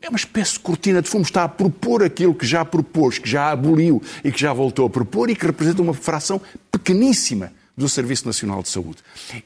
é 0.01 0.09
uma 0.09 0.17
espécie 0.17 0.55
de 0.55 0.61
cortina 0.61 1.03
de 1.03 1.09
fumo. 1.09 1.25
Está 1.25 1.45
a 1.45 1.49
propor 1.49 2.03
aquilo 2.03 2.35
que 2.35 2.47
já 2.47 2.65
propôs, 2.65 3.19
que 3.19 3.29
já 3.29 3.51
aboliu 3.51 4.03
e 4.23 4.31
que 4.31 4.41
já 4.41 4.53
voltou 4.53 4.87
a 4.87 4.91
propor 4.91 5.29
e 5.29 5.37
que 5.37 5.45
representa 5.45 5.83
uma 5.83 5.95
fração 5.95 6.41
pequeníssima 6.71 7.53
do 7.77 7.89
Serviço 7.89 8.27
Nacional 8.27 8.63
de 8.63 8.69
Saúde. 8.69 8.99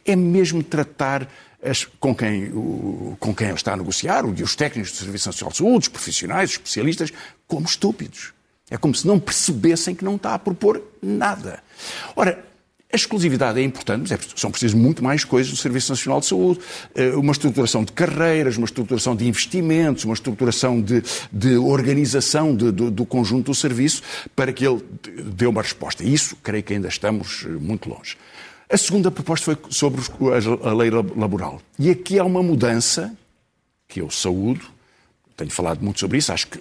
É 0.04 0.16
mesmo 0.16 0.62
tratar 0.62 1.28
as, 1.62 1.85
com, 1.85 2.14
quem, 2.14 2.50
o, 2.52 3.16
com 3.21 3.35
quem 3.35 3.49
ele 3.49 3.56
está 3.56 3.73
a 3.75 3.76
negociar, 3.76 4.25
os 4.26 4.56
técnicos 4.56 4.92
do 4.92 4.99
Serviço 4.99 5.28
Nacional 5.28 5.52
de 5.52 5.59
Saúde, 5.59 5.78
os 5.78 5.88
profissionais, 5.88 6.50
os 6.50 6.56
especialistas, 6.56 7.12
como 7.47 7.66
estúpidos. 7.66 8.32
É 8.71 8.76
como 8.76 8.94
se 8.94 9.06
não 9.06 9.21
percebessem 9.21 9.94
que 9.94 10.04
não 10.04 10.16
está 10.16 10.35
a 10.35 10.38
propor 10.38 10.82
nada. 11.02 11.62
Ora, 12.16 12.42
a 12.92 12.96
exclusividade 12.96 13.58
é 13.58 13.62
importante, 13.62 14.02
mas 14.02 14.12
é, 14.12 14.18
são 14.37 14.50
precisas 14.50 14.75
muito 14.75 15.02
mais 15.02 15.25
coisas 15.25 15.50
do 15.50 15.56
Serviço 15.56 15.90
Nacional 15.90 16.20
de 16.20 16.26
Saúde. 16.26 16.61
Eh, 16.94 17.16
uma 17.16 17.32
estruturação 17.32 17.84
de 17.84 17.92
carreiras, 17.92 18.58
uma 18.58 18.66
estruturação 18.66 19.16
de 19.16 19.26
investimentos, 19.26 20.04
uma 20.04 20.12
estruturação 20.12 20.78
de, 20.78 21.02
de 21.32 21.56
organização 21.56 22.54
de, 22.54 22.70
do, 22.70 22.90
do, 22.90 23.06
conjunto 23.06 23.46
do 23.46 23.54
serviço 23.54 24.02
para 24.37 24.52
que 24.52 24.66
ele 24.66 24.84
dê 25.34 25.46
uma 25.46 25.62
resposta. 25.62 26.04
Isso, 26.04 26.37
creio 26.42 26.62
que 26.62 26.75
ainda 26.75 26.88
estamos 26.88 27.46
eh, 27.46 27.49
muito 27.49 27.88
longe. 27.88 28.18
A 28.68 28.76
segunda 28.76 29.11
proposta 29.11 29.44
foi 29.44 29.56
sobre 29.70 30.02
a 30.62 30.72
lei 30.75 30.90
laboral. 30.90 31.62
E 31.78 31.88
aqui 31.88 32.18
há 32.18 32.25
uma 32.25 32.42
mudança 32.42 33.16
que 33.88 34.02
eu 34.02 34.11
saúdo, 34.11 34.66
tenho 35.34 35.50
falado 35.50 35.82
muito 35.82 35.99
sobre 35.99 36.18
isso, 36.18 36.30
acho 36.30 36.46
que 36.46 36.61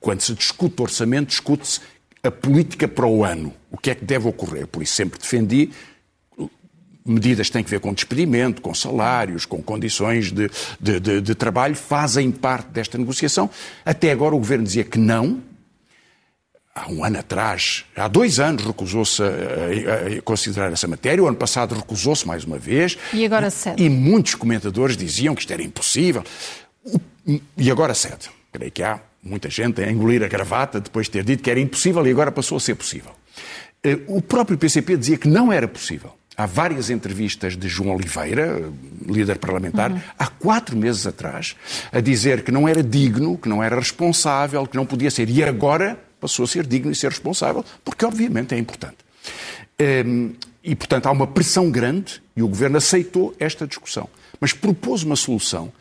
quando 0.00 0.20
se 0.20 0.34
discute 0.34 0.82
orçamento, 0.82 1.28
discute-se 1.28 1.80
a 2.22 2.30
política 2.30 2.86
para 2.86 3.06
o 3.06 3.24
ano. 3.24 3.52
O 3.70 3.78
que 3.78 3.90
é 3.90 3.94
que 3.94 4.04
deve 4.04 4.28
ocorrer? 4.28 4.66
Por 4.66 4.82
isso 4.82 4.94
sempre 4.94 5.18
defendi 5.18 5.70
medidas 7.04 7.46
que 7.48 7.52
têm 7.52 7.64
que 7.64 7.70
ver 7.70 7.80
com 7.80 7.92
despedimento, 7.92 8.60
com 8.60 8.74
salários, 8.74 9.44
com 9.44 9.62
condições 9.62 10.30
de, 10.30 10.50
de, 10.78 11.00
de, 11.00 11.20
de, 11.20 11.34
trabalho, 11.34 11.74
fazem 11.74 12.30
parte 12.30 12.68
desta 12.68 12.98
negociação. 12.98 13.50
Até 13.84 14.10
agora 14.10 14.34
o 14.34 14.38
Governo 14.38 14.64
dizia 14.64 14.84
que 14.84 14.98
não. 14.98 15.42
Há 16.72 16.88
um 16.88 17.04
ano 17.04 17.18
atrás, 17.18 17.84
há 17.96 18.06
dois 18.06 18.38
anos, 18.38 18.64
recusou-se 18.64 19.20
a, 19.20 19.26
a, 20.18 20.22
considerar 20.22 20.72
essa 20.72 20.86
matéria. 20.86 21.22
O 21.22 21.26
ano 21.26 21.36
passado 21.36 21.74
recusou-se 21.74 22.26
mais 22.26 22.44
uma 22.44 22.58
vez. 22.58 22.96
E 23.12 23.24
agora 23.24 23.50
cede. 23.50 23.82
E 23.82 23.88
muitos 23.88 24.36
comentadores 24.36 24.96
diziam 24.96 25.34
que 25.34 25.40
isto 25.40 25.52
era 25.52 25.62
impossível. 25.62 26.22
E 27.56 27.70
agora 27.70 27.92
cede. 27.92 28.30
Creio 28.52 28.70
que 28.70 28.82
há 28.84 29.00
muita 29.22 29.50
gente 29.50 29.82
a 29.82 29.90
engolir 29.90 30.22
a 30.22 30.28
gravata 30.28 30.80
depois 30.80 31.06
de 31.06 31.12
ter 31.12 31.24
dito 31.24 31.42
que 31.42 31.50
era 31.50 31.60
impossível 31.60 32.06
e 32.06 32.10
agora 32.10 32.32
passou 32.32 32.56
a 32.56 32.60
ser 32.60 32.74
possível. 32.74 33.12
Eh, 33.82 33.98
o 34.06 34.20
próprio 34.20 34.56
PCP 34.58 34.96
dizia 34.96 35.18
que 35.18 35.28
não 35.28 35.52
era 35.52 35.68
possível. 35.68 36.14
Há 36.36 36.46
várias 36.46 36.88
entrevistas 36.88 37.56
de 37.56 37.68
João 37.68 37.94
Oliveira, 37.96 38.70
líder 39.06 39.38
parlamentar, 39.38 39.90
uhum. 39.90 40.00
há 40.18 40.26
quatro 40.26 40.76
meses 40.76 41.06
atrás, 41.06 41.54
a 41.92 42.00
dizer 42.00 42.42
que 42.42 42.50
não 42.50 42.66
era 42.66 42.82
digno, 42.82 43.36
que 43.36 43.48
não 43.48 43.62
era 43.62 43.76
responsável, 43.76 44.66
que 44.66 44.76
não 44.76 44.86
podia 44.86 45.10
ser. 45.10 45.28
E 45.28 45.42
agora 45.42 45.98
passou 46.18 46.44
a 46.44 46.48
ser 46.48 46.66
digno 46.66 46.90
e 46.90 46.94
ser 46.94 47.10
responsável, 47.10 47.64
porque 47.84 48.06
obviamente 48.06 48.54
é 48.54 48.58
importante. 48.58 48.96
Ehm, 49.78 50.30
e, 50.62 50.74
portanto, 50.74 51.06
há 51.06 51.10
uma 51.10 51.26
pressão 51.26 51.70
grande 51.70 52.22
e 52.36 52.42
o 52.42 52.48
governo 52.48 52.76
aceitou 52.76 53.34
esta 53.38 53.66
discussão. 53.66 54.08
Mas 54.38 54.52
propôs 54.52 55.02
uma 55.02 55.16
solução 55.16 55.72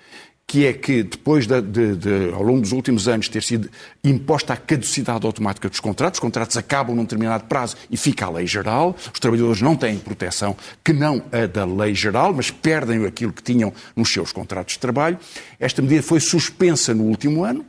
que 0.50 0.66
é 0.66 0.74
que 0.74 1.04
depois 1.04 1.46
de, 1.46 1.62
de, 1.62 1.96
de, 1.96 2.34
ao 2.34 2.42
longo 2.42 2.62
dos 2.62 2.72
últimos 2.72 3.08
anos 3.08 3.30
ter 3.30 3.44
sido 3.44 3.70
imposta 4.04 4.54
a 4.54 4.58
caducidade 4.58 5.24
automática 5.24 5.70
dos 5.70 5.80
contratos, 5.80 6.18
os 6.18 6.20
contratos 6.20 6.58
acabam 6.58 6.96
num 6.96 7.04
determinado 7.04 7.44
prazo 7.44 7.76
e 7.88 7.96
fica 7.96 8.26
a 8.26 8.32
lei 8.32 8.48
geral, 8.48 8.96
os 9.14 9.20
trabalhadores 9.20 9.62
não 9.62 9.76
têm 9.76 10.00
proteção 10.00 10.58
que 10.84 10.92
não 10.92 11.22
a 11.32 11.46
da 11.46 11.66
lei 11.66 11.94
geral, 11.94 12.34
mas 12.34 12.50
perdem 12.50 13.06
aquilo 13.06 13.32
que 13.32 13.44
tinham 13.44 13.72
nos 13.96 14.12
seus 14.12 14.32
contratos 14.32 14.74
de 14.74 14.80
trabalho. 14.80 15.20
Esta 15.60 15.84
medida 15.84 16.02
foi 16.02 16.20
suspensa 16.20 16.96
no 16.96 17.04
último 17.04 17.44
ano, 17.44 17.64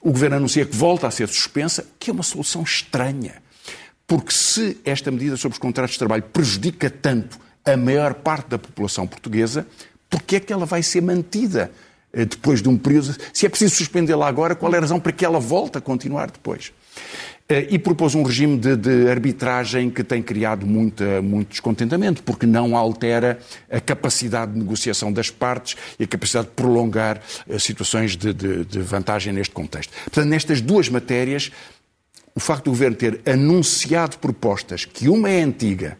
o 0.00 0.12
Governo 0.12 0.36
anuncia 0.36 0.64
que 0.64 0.76
volta 0.76 1.08
a 1.08 1.10
ser 1.10 1.26
suspensa, 1.26 1.84
que 1.98 2.10
é 2.10 2.12
uma 2.12 2.22
solução 2.22 2.62
estranha. 2.62 3.42
Porque 4.06 4.32
se 4.32 4.78
esta 4.84 5.10
medida 5.10 5.36
sobre 5.36 5.54
os 5.54 5.58
contratos 5.58 5.94
de 5.94 5.98
trabalho 5.98 6.22
prejudica 6.22 6.88
tanto 6.88 7.40
a 7.64 7.76
maior 7.76 8.14
parte 8.14 8.50
da 8.50 8.58
população 8.58 9.04
portuguesa, 9.04 9.66
por 10.08 10.22
que 10.22 10.36
é 10.36 10.40
que 10.40 10.52
ela 10.52 10.64
vai 10.64 10.80
ser 10.80 11.00
mantida? 11.00 11.72
Eh, 12.14 12.24
depois 12.24 12.62
de 12.62 12.68
um 12.68 12.76
período. 12.76 13.14
Se 13.32 13.44
é 13.44 13.48
preciso 13.48 13.76
suspendê-la 13.76 14.28
agora, 14.28 14.54
qual 14.54 14.72
é 14.72 14.78
a 14.78 14.80
razão 14.80 15.00
para 15.00 15.12
que 15.12 15.24
ela 15.24 15.40
volte 15.40 15.78
a 15.78 15.80
continuar 15.80 16.30
depois? 16.30 16.72
Eh, 17.48 17.66
e 17.70 17.78
propôs 17.78 18.14
um 18.14 18.22
regime 18.22 18.56
de, 18.56 18.76
de 18.76 19.10
arbitragem 19.10 19.90
que 19.90 20.02
tem 20.02 20.22
criado 20.22 20.66
muita, 20.66 21.20
muito 21.20 21.48
descontentamento, 21.48 22.22
porque 22.22 22.46
não 22.46 22.76
altera 22.76 23.38
a 23.70 23.80
capacidade 23.80 24.52
de 24.52 24.58
negociação 24.58 25.12
das 25.12 25.28
partes 25.28 25.76
e 25.98 26.04
a 26.04 26.06
capacidade 26.06 26.46
de 26.46 26.54
prolongar 26.54 27.20
eh, 27.48 27.58
situações 27.58 28.16
de, 28.16 28.32
de, 28.32 28.64
de 28.64 28.78
vantagem 28.78 29.32
neste 29.32 29.52
contexto. 29.52 29.92
Portanto, 30.04 30.26
nestas 30.26 30.60
duas 30.60 30.88
matérias, 30.88 31.50
o 32.34 32.40
facto 32.40 32.64
do 32.64 32.70
Governo 32.70 32.96
ter 32.96 33.20
anunciado 33.26 34.18
propostas 34.18 34.84
que 34.84 35.08
uma 35.08 35.28
é 35.28 35.42
antiga, 35.42 35.98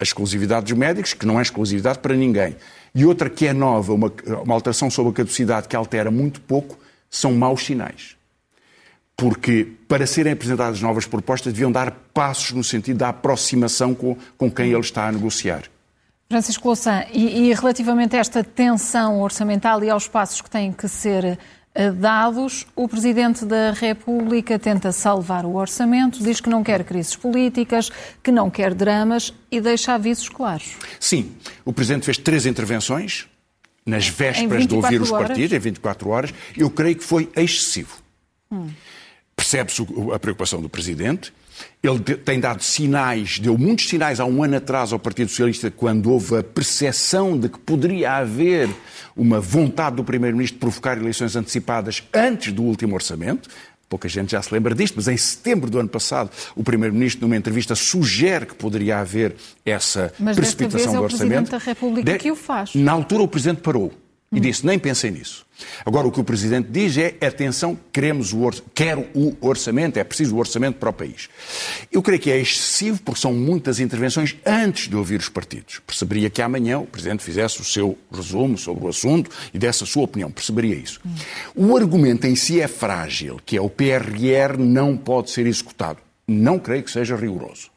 a 0.00 0.02
exclusividade 0.02 0.66
dos 0.66 0.78
médicos, 0.78 1.12
que 1.12 1.26
não 1.26 1.38
é 1.38 1.42
exclusividade 1.42 1.98
para 1.98 2.16
ninguém, 2.16 2.56
e 2.94 3.04
outra 3.04 3.28
que 3.28 3.46
é 3.46 3.52
nova, 3.52 3.92
uma, 3.92 4.12
uma 4.44 4.54
alteração 4.54 4.88
sobre 4.88 5.10
a 5.10 5.14
caducidade 5.14 5.66
que 5.66 5.74
altera 5.74 6.10
muito 6.10 6.40
pouco, 6.40 6.78
são 7.10 7.32
maus 7.32 7.64
sinais. 7.64 8.16
Porque 9.16 9.66
para 9.88 10.06
serem 10.06 10.32
apresentadas 10.32 10.80
novas 10.80 11.06
propostas 11.06 11.52
deviam 11.52 11.70
dar 11.70 11.90
passos 12.12 12.52
no 12.52 12.64
sentido 12.64 12.98
da 12.98 13.08
aproximação 13.08 13.94
com, 13.94 14.16
com 14.36 14.50
quem 14.50 14.70
ele 14.70 14.80
está 14.80 15.08
a 15.08 15.12
negociar. 15.12 15.64
Francisco 16.28 16.66
Louçã, 16.66 17.04
e, 17.12 17.48
e 17.48 17.54
relativamente 17.54 18.16
a 18.16 18.18
esta 18.18 18.42
tensão 18.42 19.20
orçamental 19.20 19.84
e 19.84 19.90
aos 19.90 20.08
passos 20.08 20.40
que 20.40 20.50
têm 20.50 20.72
que 20.72 20.88
ser 20.88 21.38
dados, 21.98 22.66
o 22.76 22.88
Presidente 22.88 23.44
da 23.44 23.72
República 23.72 24.58
tenta 24.58 24.92
salvar 24.92 25.44
o 25.44 25.56
orçamento, 25.56 26.22
diz 26.22 26.40
que 26.40 26.48
não 26.48 26.62
quer 26.62 26.84
crises 26.84 27.16
políticas, 27.16 27.90
que 28.22 28.30
não 28.30 28.48
quer 28.48 28.72
dramas 28.74 29.34
e 29.50 29.60
deixa 29.60 29.94
avisos 29.94 30.28
claros. 30.28 30.76
Sim, 31.00 31.32
o 31.64 31.72
Presidente 31.72 32.04
fez 32.04 32.16
três 32.16 32.46
intervenções 32.46 33.26
nas 33.84 34.08
vésperas 34.08 34.66
de 34.66 34.74
ouvir 34.74 35.00
os 35.00 35.10
horas. 35.10 35.28
partidos, 35.28 35.52
em 35.52 35.58
24 35.58 36.08
horas. 36.08 36.34
Eu 36.56 36.70
creio 36.70 36.96
que 36.96 37.04
foi 37.04 37.30
excessivo. 37.36 37.98
Hum. 38.50 38.68
Percebe-se 39.36 39.86
a 40.14 40.18
preocupação 40.18 40.62
do 40.62 40.68
Presidente. 40.68 41.32
Ele 41.82 41.98
tem 41.98 42.40
dado 42.40 42.62
sinais, 42.62 43.38
deu 43.38 43.58
muitos 43.58 43.88
sinais 43.88 44.20
há 44.20 44.24
um 44.24 44.42
ano 44.42 44.56
atrás 44.56 44.92
ao 44.92 44.98
Partido 44.98 45.28
Socialista, 45.28 45.70
quando 45.70 46.10
houve 46.10 46.38
a 46.38 46.42
percepção 46.42 47.38
de 47.38 47.48
que 47.48 47.58
poderia 47.58 48.12
haver 48.12 48.68
uma 49.16 49.40
vontade 49.40 49.96
do 49.96 50.04
Primeiro-Ministro 50.04 50.56
de 50.56 50.60
provocar 50.60 50.96
eleições 50.96 51.36
antecipadas 51.36 52.02
antes 52.12 52.52
do 52.52 52.62
último 52.62 52.94
orçamento. 52.94 53.48
Pouca 53.88 54.08
gente 54.08 54.32
já 54.32 54.42
se 54.42 54.52
lembra 54.52 54.74
disto, 54.74 54.94
mas 54.96 55.06
em 55.08 55.16
setembro 55.16 55.70
do 55.70 55.78
ano 55.78 55.88
passado, 55.88 56.30
o 56.56 56.64
Primeiro-Ministro, 56.64 57.26
numa 57.26 57.36
entrevista, 57.36 57.74
sugere 57.74 58.46
que 58.46 58.54
poderia 58.54 58.98
haver 58.98 59.36
essa 59.64 60.12
mas 60.18 60.36
precipitação 60.36 60.78
vez 60.78 60.94
é 60.94 60.98
do 60.98 61.02
orçamento. 61.04 61.12
O 61.14 61.18
Presidente 61.18 61.50
da 61.50 61.58
República 61.58 62.12
de... 62.12 62.18
que 62.18 62.30
o 62.30 62.34
faz. 62.34 62.74
Na 62.74 62.92
altura, 62.92 63.22
o 63.22 63.28
Presidente 63.28 63.60
parou. 63.60 63.92
E 64.34 64.40
disse, 64.40 64.66
nem 64.66 64.78
pensei 64.78 65.10
nisso. 65.10 65.44
Agora, 65.84 66.06
o 66.06 66.12
que 66.12 66.20
o 66.20 66.24
Presidente 66.24 66.68
diz 66.70 66.96
é, 66.96 67.14
atenção, 67.24 67.78
queremos 67.92 68.32
o 68.32 68.50
quero 68.74 69.06
o 69.14 69.36
orçamento, 69.40 69.96
é 69.98 70.04
preciso 70.04 70.34
o 70.34 70.38
orçamento 70.38 70.78
para 70.78 70.90
o 70.90 70.92
país. 70.92 71.28
Eu 71.92 72.02
creio 72.02 72.20
que 72.20 72.30
é 72.30 72.38
excessivo, 72.38 73.00
porque 73.02 73.20
são 73.20 73.32
muitas 73.32 73.78
intervenções 73.78 74.36
antes 74.44 74.88
de 74.88 74.96
ouvir 74.96 75.20
os 75.20 75.28
partidos. 75.28 75.80
Perceberia 75.86 76.28
que 76.28 76.42
amanhã 76.42 76.80
o 76.80 76.86
Presidente 76.86 77.22
fizesse 77.22 77.60
o 77.60 77.64
seu 77.64 77.96
resumo 78.12 78.58
sobre 78.58 78.84
o 78.84 78.88
assunto 78.88 79.30
e 79.52 79.58
desse 79.58 79.84
a 79.84 79.86
sua 79.86 80.02
opinião. 80.02 80.30
Perceberia 80.30 80.74
isso. 80.74 81.00
O 81.54 81.76
argumento 81.76 82.26
em 82.26 82.34
si 82.34 82.60
é 82.60 82.66
frágil, 82.66 83.40
que 83.46 83.56
é 83.56 83.60
o 83.60 83.70
PRR 83.70 84.58
não 84.58 84.96
pode 84.96 85.30
ser 85.30 85.46
executado. 85.46 85.98
Não 86.26 86.58
creio 86.58 86.82
que 86.82 86.90
seja 86.90 87.14
rigoroso 87.16 87.73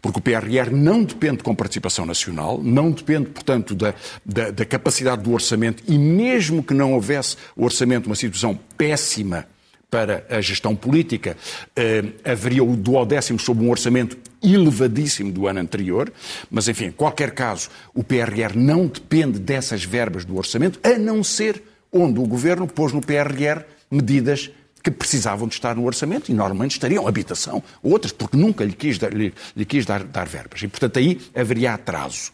porque 0.00 0.18
o 0.18 0.22
PRR 0.22 0.70
não 0.72 1.02
depende 1.02 1.42
com 1.42 1.54
participação 1.54 2.06
nacional, 2.06 2.60
não 2.62 2.90
depende, 2.90 3.30
portanto, 3.30 3.74
da, 3.74 3.94
da, 4.24 4.50
da 4.50 4.64
capacidade 4.64 5.22
do 5.22 5.32
orçamento, 5.32 5.82
e 5.86 5.98
mesmo 5.98 6.62
que 6.62 6.74
não 6.74 6.94
houvesse 6.94 7.36
orçamento 7.56 8.06
uma 8.06 8.16
situação 8.16 8.58
péssima 8.76 9.46
para 9.90 10.24
a 10.30 10.40
gestão 10.40 10.74
política, 10.76 11.36
eh, 11.74 12.04
haveria 12.24 12.62
o 12.62 12.76
duodécimo 12.76 13.40
sob 13.40 13.64
um 13.64 13.70
orçamento 13.70 14.16
elevadíssimo 14.42 15.32
do 15.32 15.48
ano 15.48 15.60
anterior, 15.60 16.12
mas 16.48 16.68
enfim, 16.68 16.86
em 16.86 16.92
qualquer 16.92 17.32
caso, 17.32 17.68
o 17.92 18.04
PRR 18.04 18.54
não 18.54 18.86
depende 18.86 19.38
dessas 19.38 19.84
verbas 19.84 20.24
do 20.24 20.36
orçamento, 20.36 20.78
a 20.82 20.96
não 20.96 21.24
ser 21.24 21.60
onde 21.92 22.20
o 22.20 22.26
governo 22.26 22.68
pôs 22.68 22.92
no 22.92 23.00
PRR 23.00 23.64
medidas 23.90 24.50
que 24.82 24.90
precisavam 24.90 25.46
de 25.46 25.54
estar 25.54 25.74
no 25.74 25.84
orçamento 25.84 26.30
e 26.30 26.34
normalmente 26.34 26.72
estariam 26.72 27.06
habitação, 27.06 27.62
outras, 27.82 28.12
porque 28.12 28.36
nunca 28.36 28.64
lhe 28.64 28.72
quis 28.72 28.98
dar, 28.98 29.12
lhe, 29.12 29.32
lhe 29.56 29.64
quis 29.64 29.84
dar, 29.84 30.04
dar 30.04 30.26
verbas. 30.26 30.62
E, 30.62 30.68
portanto, 30.68 30.98
aí 30.98 31.20
haveria 31.34 31.74
atraso. 31.74 32.32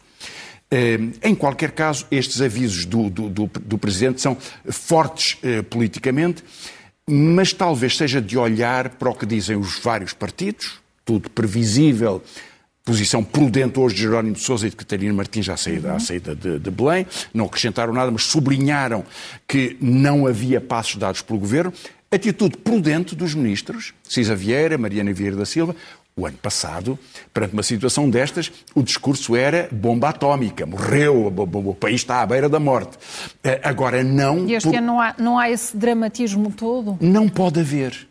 Eh, 0.69 0.99
em 1.23 1.33
qualquer 1.35 1.71
caso, 1.71 2.05
estes 2.11 2.41
avisos 2.41 2.85
do, 2.85 3.09
do, 3.09 3.29
do, 3.29 3.45
do 3.47 3.77
Presidente 3.77 4.21
são 4.21 4.37
fortes 4.69 5.37
eh, 5.41 5.61
politicamente, 5.61 6.43
mas 7.09 7.53
talvez 7.53 7.95
seja 7.95 8.21
de 8.21 8.37
olhar 8.37 8.89
para 8.89 9.09
o 9.09 9.15
que 9.15 9.25
dizem 9.25 9.55
os 9.55 9.79
vários 9.79 10.11
partidos, 10.11 10.81
tudo 11.05 11.29
previsível, 11.29 12.21
posição 12.83 13.21
prudente 13.23 13.79
hoje 13.79 13.95
de 13.95 14.01
Jerónimo 14.01 14.35
de 14.35 14.41
Sousa 14.41 14.67
e 14.67 14.69
de 14.69 14.75
Catarina 14.75 15.13
Martins 15.13 15.47
à 15.49 15.57
saída, 15.57 15.93
à 15.93 15.99
saída 15.99 16.35
de, 16.35 16.59
de, 16.59 16.71
Belém. 16.71 17.05
Não 17.33 17.45
acrescentaram 17.45 17.93
nada, 17.93 18.09
mas 18.11 18.23
sublinharam 18.23 19.05
que 19.45 19.77
não 19.81 20.25
havia 20.25 20.59
passos 20.59 20.95
dados 20.95 21.21
pelo 21.21 21.39
Governo 21.39 21.73
atitude 22.11 22.57
prudente 22.57 23.15
dos 23.15 23.33
ministros, 23.33 23.93
Cisa 24.03 24.35
Vieira, 24.35 24.77
Mariana 24.77 25.13
Vieira 25.13 25.35
da 25.35 25.45
Silva. 25.45 25.75
O 26.15 26.25
ano 26.25 26.37
passado, 26.37 26.97
perante 27.31 27.53
uma 27.53 27.61
situação 27.61 28.09
destas, 28.09 28.51
o 28.73 28.81
discurso 28.81 29.35
era 29.35 29.69
bomba 29.71 30.09
atómica, 30.09 30.65
morreu, 30.65 31.27
o 31.27 31.75
país 31.75 32.01
está 32.01 32.23
à 32.23 32.25
beira 32.25 32.49
da 32.49 32.59
morte. 32.59 32.97
Eh, 33.43 33.61
agora 33.63 34.03
não. 34.03 34.47
E 34.47 34.55
este 34.55 34.67
por... 34.67 34.75
ano 34.75 34.87
não 34.87 34.99
há, 34.99 35.15
não 35.19 35.37
há 35.37 35.51
esse 35.51 35.77
dramatismo 35.77 36.51
todo? 36.51 36.97
Não 36.99 37.29
pode 37.29 37.59
haver. 37.59 38.07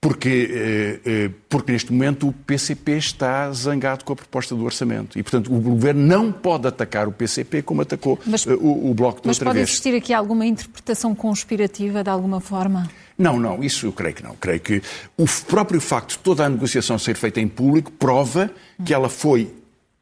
Porque, 0.00 0.48
eh, 0.50 1.00
eh, 1.04 1.30
porque 1.50 1.72
neste 1.72 1.92
momento 1.92 2.28
o 2.28 2.32
PCP 2.32 2.92
está 2.92 3.52
zangado 3.52 4.06
com 4.06 4.14
a 4.14 4.16
proposta 4.16 4.54
do 4.54 4.64
orçamento. 4.64 5.18
E, 5.18 5.22
portanto, 5.22 5.52
o 5.52 5.60
governo 5.60 6.00
não 6.00 6.32
pode 6.32 6.66
atacar 6.66 7.08
o 7.08 7.12
PCP 7.12 7.60
como 7.60 7.82
atacou 7.82 8.18
mas, 8.24 8.46
o, 8.46 8.90
o 8.90 8.94
Bloco 8.94 9.20
de 9.20 9.28
outra 9.28 9.32
vez. 9.32 9.38
Mas 9.38 9.38
pode 9.38 9.58
existir 9.58 9.94
aqui 9.94 10.14
alguma 10.14 10.46
interpretação 10.46 11.14
conspirativa 11.14 12.02
de 12.02 12.08
alguma 12.08 12.40
forma? 12.40 12.88
Não, 13.18 13.38
não, 13.38 13.64
isso 13.64 13.86
eu 13.86 13.92
creio 13.92 14.14
que 14.14 14.22
não. 14.22 14.36
Creio 14.36 14.60
que 14.60 14.80
o 15.16 15.26
próprio 15.46 15.80
facto 15.80 16.10
de 16.10 16.18
toda 16.20 16.46
a 16.46 16.48
negociação 16.48 16.96
ser 16.96 17.16
feita 17.16 17.40
em 17.40 17.48
público 17.48 17.90
prova 17.90 18.48
que 18.84 18.94
ela 18.94 19.08
foi 19.08 19.52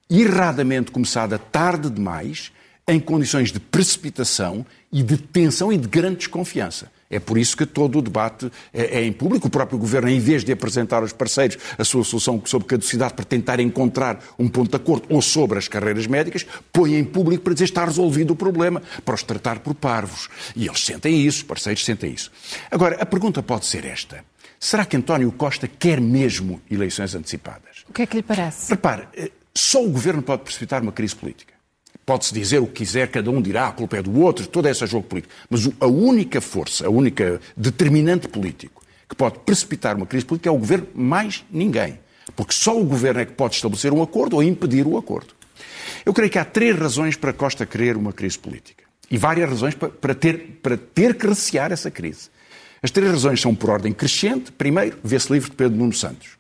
erradamente 0.09 0.91
começada 0.91 1.39
tarde 1.39 1.89
demais, 1.89 2.53
em 2.87 3.01
condições 3.01 3.51
de 3.51 3.59
precipitação 3.59 4.65
e 4.93 5.03
de 5.03 5.17
tensão 5.17 5.73
e 5.73 5.79
de 5.79 5.89
grande 5.89 6.19
desconfiança. 6.19 6.93
É 7.11 7.19
por 7.19 7.39
isso 7.39 7.57
que 7.57 7.65
todo 7.65 7.99
o 7.99 8.03
debate 8.03 8.51
é, 8.73 8.99
é, 8.99 9.05
em 9.05 9.13
público. 9.13 9.47
O 9.47 9.51
próprio 9.51 9.79
governo, 9.79 10.09
em 10.09 10.19
vez 10.19 10.45
de 10.45 10.53
apresentar 10.53 11.03
aos 11.03 11.13
parceiros 11.13 11.57
a 11.79 11.85
sua 11.85 12.05
solução 12.05 12.43
sobre 12.45 12.67
caducidade 12.67 13.15
para 13.15 13.25
tentar 13.25 13.61
encontrar 13.61 14.23
um 14.39 14.49
ponto 14.49 14.71
de 14.71 14.77
acordo 14.77 15.07
ou 15.09 15.23
sobre 15.23 15.59
as 15.59 15.69
carreiras 15.69 16.07
médicas, 16.07 16.47
põe 16.73 16.97
em 16.97 17.05
público 17.05 17.45
para 17.45 17.53
dizer 17.53 17.65
está 17.65 17.85
resolvido 17.85 18.33
o 18.33 18.37
problema, 18.37 18.83
para 19.05 19.15
os 19.15 19.23
tratar 19.23 19.61
por 19.61 19.75
parvos. 19.75 20.29
E 20.55 20.67
eles 20.67 20.85
sentem 20.85 21.25
isso, 21.25 21.39
os 21.39 21.45
parceiros 21.45 21.85
sentem 21.85 22.13
isso. 22.13 22.31
Agora, 22.71 22.97
a 23.01 23.07
pergunta 23.07 23.43
pode 23.43 23.67
ser 23.67 23.85
esta. 23.85 24.25
Será 24.59 24.85
que 24.85 24.97
António 24.97 25.31
Costa 25.33 25.69
quer 25.69 26.01
mesmo 26.01 26.61
eleições 26.71 27.15
antecipadas? 27.15 27.85
O 27.89 27.93
que 27.93 28.03
é 28.03 28.07
que 28.07 28.17
lhe 28.17 28.23
parece? 28.23 28.71
Repare, 28.71 29.07
eh, 29.15 29.31
só 29.55 29.85
o 29.85 29.91
governo 29.91 30.23
pode 30.23 30.43
precipitar 30.43 30.83
uma 30.83 30.93
crise 30.93 31.15
política. 31.15 31.56
Pode-se 32.07 32.33
dizer 32.33 32.61
o 32.61 32.69
que 32.69 32.85
quiser, 32.85 33.09
cada 33.09 33.29
um 33.33 33.43
dirá, 33.43 33.67
a 33.67 33.73
culpa 33.73 33.97
é 33.97 34.03
do 34.03 34.21
outro, 34.21 34.47
todo 34.47 34.69
esse 34.69 34.87
jogo 34.87 35.09
político. 35.09 35.35
Mas 35.51 35.69
a 35.81 35.89
única 35.89 36.41
força, 36.41 36.87
a 36.87 36.89
única 36.89 37.41
determinante 37.57 38.29
político 38.29 38.81
que 39.09 39.17
pode 39.17 39.41
precipitar 39.41 39.97
uma 39.97 40.07
crise 40.07 40.25
política 40.25 40.49
é 40.49 40.53
o 40.53 40.59
governo, 40.59 40.87
mais 40.95 41.45
ninguém. 41.51 41.99
Porque 42.37 42.55
só 42.55 42.79
o 42.81 42.85
governo 42.85 43.21
é 43.21 43.25
que 43.25 43.33
pode 43.33 43.57
estabelecer 43.57 43.93
um 43.93 44.01
acordo 44.01 44.37
ou 44.37 44.43
impedir 44.43 44.87
o 44.87 44.97
acordo. 44.97 45.35
Eu 46.05 46.15
creio 46.15 46.31
que 46.31 46.39
há 46.39 46.45
três 46.45 46.79
razões 46.79 47.17
para 47.17 47.33
Costa 47.33 47.67
querer 47.67 47.97
uma 47.97 48.13
crise 48.13 48.39
política. 48.39 48.85
E 49.11 49.19
várias 49.19 49.51
razões 49.51 49.75
para 49.75 50.15
ter, 50.15 50.61
para 50.63 50.77
ter 50.77 51.15
que 51.15 51.27
recear 51.27 51.73
essa 51.73 51.91
crise. 51.91 52.31
As 52.81 52.93
três 52.93 53.11
razões 53.11 53.41
são 53.41 53.53
por 53.53 53.71
ordem 53.71 53.93
crescente. 53.93 54.53
Primeiro, 54.53 54.97
vê-se 55.03 55.33
livre 55.33 55.51
de 55.51 55.57
Pedro 55.57 55.77
Nuno 55.77 55.93
Santos 55.93 56.36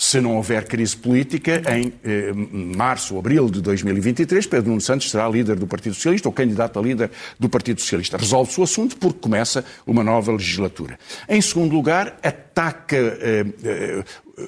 se 0.00 0.20
não 0.20 0.36
houver 0.36 0.64
crise 0.64 0.96
política, 0.96 1.60
em 1.74 1.92
eh, 2.04 2.32
março 2.32 3.14
ou 3.14 3.20
abril 3.20 3.50
de 3.50 3.60
2023, 3.60 4.46
Pedro 4.46 4.68
Nuno 4.68 4.80
Santos 4.80 5.10
será 5.10 5.28
líder 5.28 5.56
do 5.56 5.66
Partido 5.66 5.96
Socialista 5.96 6.28
ou 6.28 6.32
candidato 6.32 6.78
a 6.78 6.82
líder 6.82 7.10
do 7.36 7.48
Partido 7.48 7.80
Socialista. 7.80 8.16
Resolve-se 8.16 8.60
o 8.60 8.62
assunto 8.62 8.96
porque 8.96 9.18
começa 9.18 9.64
uma 9.84 10.04
nova 10.04 10.30
legislatura. 10.30 10.96
Em 11.28 11.40
segundo 11.40 11.74
lugar, 11.74 12.16
ataca, 12.22 12.96
eh, 12.96 13.44
eh, 13.64 14.04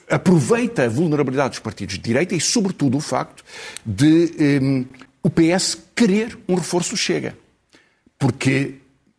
aproveita 0.09 0.85
a 0.85 0.89
vulnerabilidade 0.89 1.51
dos 1.51 1.59
partidos 1.59 1.97
de 1.97 2.01
direita 2.01 2.33
e, 2.33 2.41
sobretudo, 2.41 2.97
o 2.97 3.01
facto 3.01 3.43
de 3.85 4.33
eh, 4.39 4.85
o 5.21 5.29
PS 5.29 5.79
querer 5.97 6.39
um 6.49 6.55
reforço 6.55 6.97
Chega. 6.97 7.37
Porque 8.17 8.75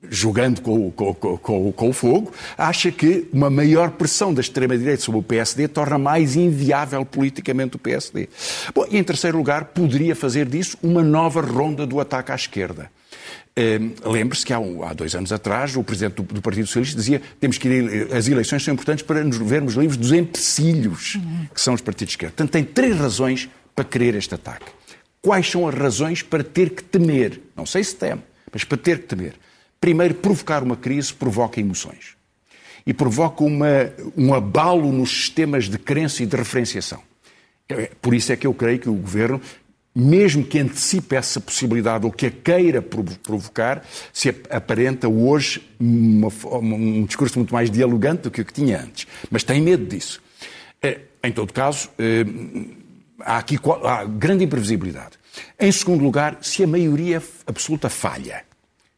jogando 0.09 0.61
com, 0.61 0.91
com, 0.91 1.13
com, 1.13 1.71
com, 1.71 1.89
o 1.89 1.93
fogo, 1.93 2.31
acha 2.57 2.91
que 2.91 3.27
uma 3.31 3.49
maior 3.49 3.91
pressão 3.91 4.33
da 4.33 4.41
extrema-direita 4.41 5.01
sobre 5.01 5.19
o 5.19 5.23
PSD 5.23 5.67
torna 5.67 5.97
mais 5.97 6.35
inviável 6.35 7.05
politicamente 7.05 7.75
o 7.75 7.79
PSD. 7.79 8.27
Bom, 8.73 8.85
e 8.89 8.97
em 8.97 9.03
terceiro 9.03 9.37
lugar, 9.37 9.65
poderia 9.65 10.15
fazer 10.15 10.47
disso 10.47 10.77
uma 10.81 11.03
nova 11.03 11.41
ronda 11.41 11.85
do 11.85 11.99
ataque 11.99 12.31
à 12.31 12.35
esquerda. 12.35 12.91
Uh, 13.51 14.09
Lembre-se 14.09 14.45
que 14.45 14.53
há, 14.53 14.59
um, 14.59 14.81
há, 14.81 14.93
dois 14.93 15.13
anos 15.13 15.31
atrás 15.31 15.75
o 15.75 15.83
Presidente 15.83 16.15
do, 16.15 16.23
do, 16.23 16.41
Partido 16.41 16.67
Socialista 16.67 16.95
dizia 16.95 17.21
temos 17.37 17.57
que 17.57 17.67
ir, 17.67 18.13
as 18.13 18.29
eleições 18.29 18.63
são 18.63 18.73
importantes 18.73 19.03
para 19.03 19.21
nos 19.25 19.37
vermos 19.37 19.73
livres 19.73 19.97
dos 19.97 20.13
empecilhos 20.13 21.19
que 21.53 21.59
são 21.59 21.73
os 21.73 21.81
partidos 21.81 22.11
de 22.11 22.15
esquerda. 22.15 22.33
Portanto, 22.33 22.51
tem 22.51 22.63
três 22.63 22.97
razões 22.97 23.49
para 23.75 23.83
querer 23.83 24.15
este 24.15 24.33
ataque. 24.33 24.67
Quais 25.21 25.51
são 25.51 25.67
as 25.67 25.75
razões 25.75 26.23
para 26.23 26.43
ter 26.43 26.69
que 26.69 26.81
temer? 26.81 27.41
Não 27.55 27.65
sei 27.65 27.83
se 27.83 27.93
teme, 27.93 28.21
mas 28.51 28.63
para 28.63 28.77
ter 28.77 28.99
que 28.99 29.07
temer. 29.07 29.33
Primeiro, 29.82 30.13
provocar 30.13 30.62
uma 30.63 30.78
crise 30.78 31.12
provoca 31.12 31.60
emoções 31.60 32.15
e 32.86 32.94
provoca 32.94 33.44
uma, 33.44 33.91
um 34.15 34.32
abalo 34.32 34.91
nos 34.91 35.10
sistemas 35.10 35.67
de 35.67 35.80
crença 35.80 36.22
e 36.22 36.26
de 36.28 36.36
referenciação. 36.38 37.02
É, 37.67 37.89
por 38.00 38.13
isso 38.13 38.32
é 38.32 38.36
que 38.36 38.46
eu 38.46 38.54
creio 38.54 38.78
que 38.78 38.89
o 38.89 38.94
Governo, 38.94 39.41
mesmo 39.96 40.46
que 40.46 40.60
antecipe 40.60 41.15
essa 41.15 41.39
possibilidade 41.39 42.06
ou 42.06 42.12
que 42.12 42.28
a 42.28 42.32
queira 42.32 42.80
provocar, 42.80 43.84
se 44.13 44.30
aparenta 44.52 45.10
hoje 45.10 45.67
uma, 45.80 46.30
um 46.60 47.04
discurso 47.04 47.39
muito 47.39 47.52
mais 47.52 47.72
dialogante 47.72 48.22
do 48.22 48.32
que 48.32 48.41
o 48.41 48.46
que 48.46 48.54
tinha 48.54 48.82
antes. 48.82 49.08
Mas 49.32 49.44
tem 49.44 49.60
medo 49.60 49.84
disso. 49.86 50.22
É, 50.80 51.00
em 51.24 51.32
todo 51.32 51.52
caso, 51.52 51.89
é, 51.98 52.24
há 53.20 53.38
aqui 53.38 53.58
há 53.84 54.06
grande 54.06 54.44
imprevisibilidade. 54.44 55.20
Em 55.60 55.72
segundo 55.72 56.04
lugar, 56.04 56.38
se 56.44 56.63
a 56.63 56.67
maioria 56.67 57.22
absoluta 57.48 57.89
falha, 57.89 58.44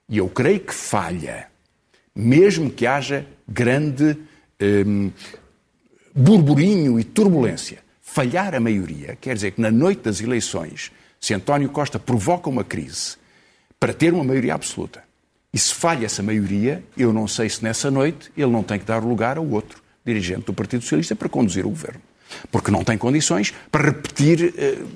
e 0.09 0.17
eu 0.17 0.27
creio 0.29 0.59
que 0.59 0.73
falha, 0.73 1.47
mesmo 2.15 2.69
que 2.69 2.85
haja 2.85 3.25
grande 3.47 4.17
hum, 4.61 5.11
burburinho 6.13 6.99
e 6.99 7.03
turbulência. 7.03 7.79
Falhar 8.01 8.53
a 8.53 8.59
maioria 8.59 9.17
quer 9.19 9.33
dizer 9.33 9.51
que 9.51 9.61
na 9.61 9.71
noite 9.71 10.01
das 10.03 10.21
eleições, 10.21 10.91
se 11.19 11.33
António 11.33 11.69
Costa 11.69 11.97
provoca 11.97 12.49
uma 12.49 12.63
crise 12.63 13.15
para 13.79 13.93
ter 13.93 14.13
uma 14.13 14.23
maioria 14.23 14.53
absoluta, 14.53 15.03
e 15.53 15.59
se 15.59 15.73
falha 15.73 16.05
essa 16.05 16.23
maioria, 16.23 16.83
eu 16.97 17.13
não 17.13 17.27
sei 17.27 17.47
se 17.47 17.63
nessa 17.63 17.91
noite 17.91 18.31
ele 18.35 18.51
não 18.51 18.63
tem 18.63 18.79
que 18.79 18.85
dar 18.85 19.03
lugar 19.03 19.37
ao 19.37 19.47
outro 19.47 19.81
dirigente 20.05 20.45
do 20.45 20.53
Partido 20.53 20.81
Socialista 20.81 21.15
para 21.15 21.29
conduzir 21.29 21.65
o 21.65 21.69
governo. 21.69 22.01
Porque 22.51 22.71
não 22.71 22.83
tem 22.83 22.97
condições 22.97 23.53
para 23.71 23.85
repetir. 23.85 24.53
Uh, 24.53 24.87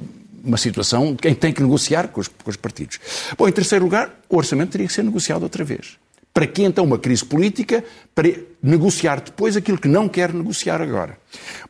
uma 0.48 0.58
situação 0.58 1.10
em 1.10 1.16
que 1.16 1.36
tem 1.36 1.52
que 1.52 1.62
negociar 1.62 2.08
com 2.08 2.22
os, 2.22 2.28
com 2.28 2.50
os 2.50 2.56
partidos. 2.56 3.00
Bom, 3.38 3.48
em 3.48 3.52
terceiro 3.52 3.84
lugar, 3.84 4.14
o 4.30 4.38
orçamento 4.38 4.72
teria 4.72 4.88
que 4.88 4.94
ser 4.94 5.04
negociado 5.04 5.44
outra 5.44 5.64
vez. 5.64 5.98
Para 6.34 6.48
que 6.48 6.64
então 6.64 6.86
uma 6.86 7.00
crise 7.00 7.26
política? 7.26 7.84
Para 8.14 8.30
negociar 8.62 9.22
depois 9.22 9.58
aquilo 9.58 9.78
que 9.78 9.88
não 9.88 10.08
quer 10.08 10.34
negociar 10.34 10.82
agora. 10.82 11.18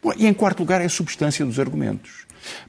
Bom, 0.03 0.11
e 0.15 0.27
em 0.27 0.33
quarto 0.33 0.59
lugar 0.59 0.81
é 0.81 0.85
a 0.85 0.89
substância 0.89 1.45
dos 1.45 1.59
argumentos. 1.59 2.26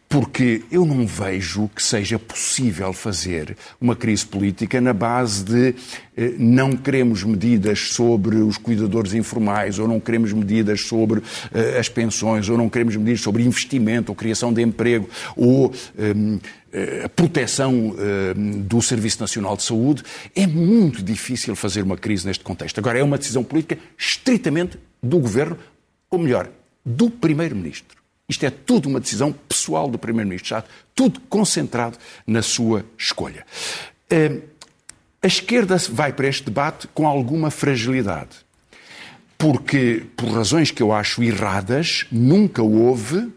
Porque 0.09 0.63
eu 0.73 0.87
não 0.87 1.07
vejo 1.07 1.69
que 1.75 1.83
seja 1.83 2.19
possível 2.19 2.93
fazer 2.93 3.57
uma 3.81 3.95
crise 3.95 4.25
política 4.25 4.81
na 4.81 4.95
base 4.95 5.45
de 5.45 5.75
eh, 6.17 6.35
não 6.39 6.75
queremos 6.75 7.23
medidas 7.23 7.91
sobre 7.93 8.37
os 8.37 8.57
cuidadores 8.57 9.13
informais, 9.13 9.79
ou 9.79 9.87
não 9.87 10.01
queremos 10.01 10.33
medidas 10.33 10.81
sobre 10.81 11.23
eh, 11.53 11.79
as 11.79 11.91
pensões, 11.91 12.49
ou 12.49 12.57
não 12.57 12.71
queremos 12.71 12.97
medidas 12.97 13.21
sobre 13.21 13.43
investimento, 13.43 14.11
ou 14.11 14.17
criação 14.17 14.51
de 14.51 14.63
emprego, 14.63 15.09
ou 15.37 15.75
eh, 16.71 17.03
a 17.05 17.09
proteção 17.09 17.95
eh, 17.99 18.35
do 18.35 18.83
Serviço 18.83 19.21
Nacional 19.21 19.57
de 19.57 19.63
Saúde. 19.63 20.03
É 20.35 20.47
muito 20.47 21.03
difícil 21.03 21.57
fazer 21.57 21.83
uma 21.83 21.97
crise 21.97 22.27
neste 22.27 22.45
contexto. 22.45 22.79
Agora, 22.79 22.99
é 22.99 23.03
uma 23.03 23.17
decisão 23.17 23.43
política 23.43 23.79
estritamente 23.97 24.79
do 25.03 25.19
Governo, 25.19 25.59
ou 26.11 26.19
melhor, 26.19 26.51
do 26.85 27.09
Primeiro-Ministro. 27.09 27.98
Isto 28.29 28.45
é 28.45 28.51
tudo 28.51 28.91
uma 28.91 29.01
decisão 29.01 29.33
pessoal 29.33 29.89
do 29.91 29.99
Primeiro-Ministro, 29.99 30.51
já 30.51 30.65
tudo 30.95 31.19
concentrado 31.31 31.97
na 32.27 32.43
sua 32.43 32.85
escolha. 32.99 33.47
Eh, 34.11 34.41
a 35.23 35.27
esquerda 35.27 35.77
vai 35.91 36.13
para 36.13 36.29
este 36.29 36.45
debate 36.45 36.87
com 36.89 37.09
alguma 37.09 37.51
fragilidade, 37.51 38.37
porque, 39.39 40.05
por 40.15 40.29
razões 40.29 40.71
que 40.71 40.83
eu 40.83 40.93
acho 40.93 41.23
erradas, 41.23 42.07
nunca 42.13 42.63
houve 42.63 43.33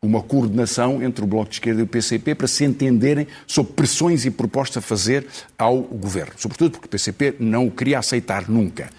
uma 0.00 0.22
coordenação 0.22 1.02
entre 1.02 1.24
o 1.24 1.26
Bloco 1.26 1.50
de 1.50 1.56
Esquerda 1.56 1.80
e 1.80 1.84
o 1.84 1.86
PCP 1.86 2.36
para 2.36 2.46
se 2.46 2.64
entenderem 2.64 3.26
sobre 3.48 3.72
pressões 3.72 4.24
e 4.24 4.30
propostas 4.30 4.76
a 4.76 4.86
fazer 4.86 5.26
ao 5.58 5.80
governo. 5.80 6.34
Sobretudo 6.36 6.72
porque 6.72 6.86
o 6.86 6.90
PCP 6.90 7.34
não 7.40 7.66
o 7.66 7.70
queria 7.70 7.98
aceitar 7.98 8.48
nunca. 8.48 8.90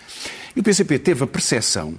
E 0.56 0.60
o 0.60 0.64
PCP 0.64 1.00
teve 1.00 1.24
a 1.24 1.28
percepção 1.28 1.96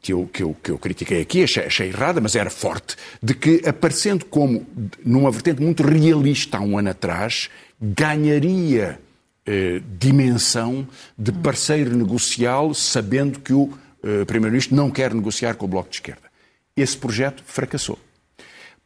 que 0.00 0.12
eu, 0.12 0.28
que, 0.32 0.42
eu, 0.42 0.56
que 0.62 0.70
eu 0.70 0.78
critiquei 0.78 1.20
aqui, 1.22 1.44
achei, 1.44 1.64
achei, 1.64 1.88
errada, 1.88 2.20
mas 2.20 2.34
era 2.34 2.50
forte, 2.50 2.96
de 3.22 3.34
que, 3.34 3.62
aparecendo 3.66 4.24
como 4.24 4.66
numa 5.04 5.30
vertente 5.30 5.62
muito 5.62 5.82
realista 5.82 6.58
há 6.58 6.60
um 6.60 6.78
ano 6.78 6.90
atrás, 6.90 7.48
ganharia 7.80 8.98
eh, 9.46 9.80
dimensão 9.98 10.86
de 11.18 11.32
parceiro 11.32 11.96
negocial, 11.96 12.74
sabendo 12.74 13.40
que 13.40 13.52
o 13.52 13.70
eh, 14.02 14.24
Primeiro-Ministro 14.24 14.76
não 14.76 14.90
quer 14.90 15.14
negociar 15.14 15.54
com 15.54 15.66
o 15.66 15.68
Bloco 15.68 15.90
de 15.90 15.96
Esquerda. 15.96 16.22
Esse 16.76 16.96
projeto 16.96 17.42
fracassou. 17.46 17.98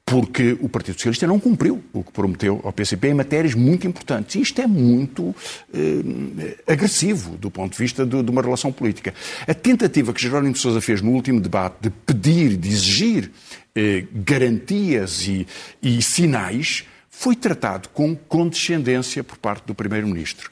Porque 0.09 0.57
o 0.61 0.69
Partido 0.69 0.95
Socialista 0.95 1.27
não 1.27 1.41
cumpriu 1.41 1.83
o 1.93 2.05
que 2.05 2.13
prometeu 2.13 2.61
ao 2.63 2.73
PCP 2.73 3.09
em 3.09 3.15
matérias 3.15 3.55
muito 3.55 3.89
importantes. 3.89 4.37
E 4.37 4.41
isto 4.41 4.61
é 4.61 4.67
muito 4.67 5.35
eh, 5.75 6.57
agressivo 6.65 7.37
do 7.37 7.51
ponto 7.51 7.73
de 7.73 7.79
vista 7.79 8.07
de, 8.07 8.23
de, 8.23 8.31
uma 8.31 8.41
relação 8.41 8.71
política. 8.71 9.13
A 9.49 9.53
tentativa 9.53 10.13
que 10.13 10.23
Jerónimo 10.23 10.55
Sousa 10.55 10.81
fez 10.81 11.03
no 11.03 11.11
último 11.11 11.41
debate 11.41 11.79
de 11.81 11.91
pedir, 11.91 12.57
de 12.57 12.69
exigir 12.69 13.33
eh, 13.75 14.05
garantias 14.15 15.27
e, 15.27 15.45
e 15.83 16.01
sinais 16.01 16.85
foi 17.19 17.35
tratado 17.35 17.89
com 17.89 18.15
condescendência 18.15 19.25
por 19.25 19.39
parte 19.39 19.67
do 19.67 19.75
Primeiro-Ministro. 19.75 20.51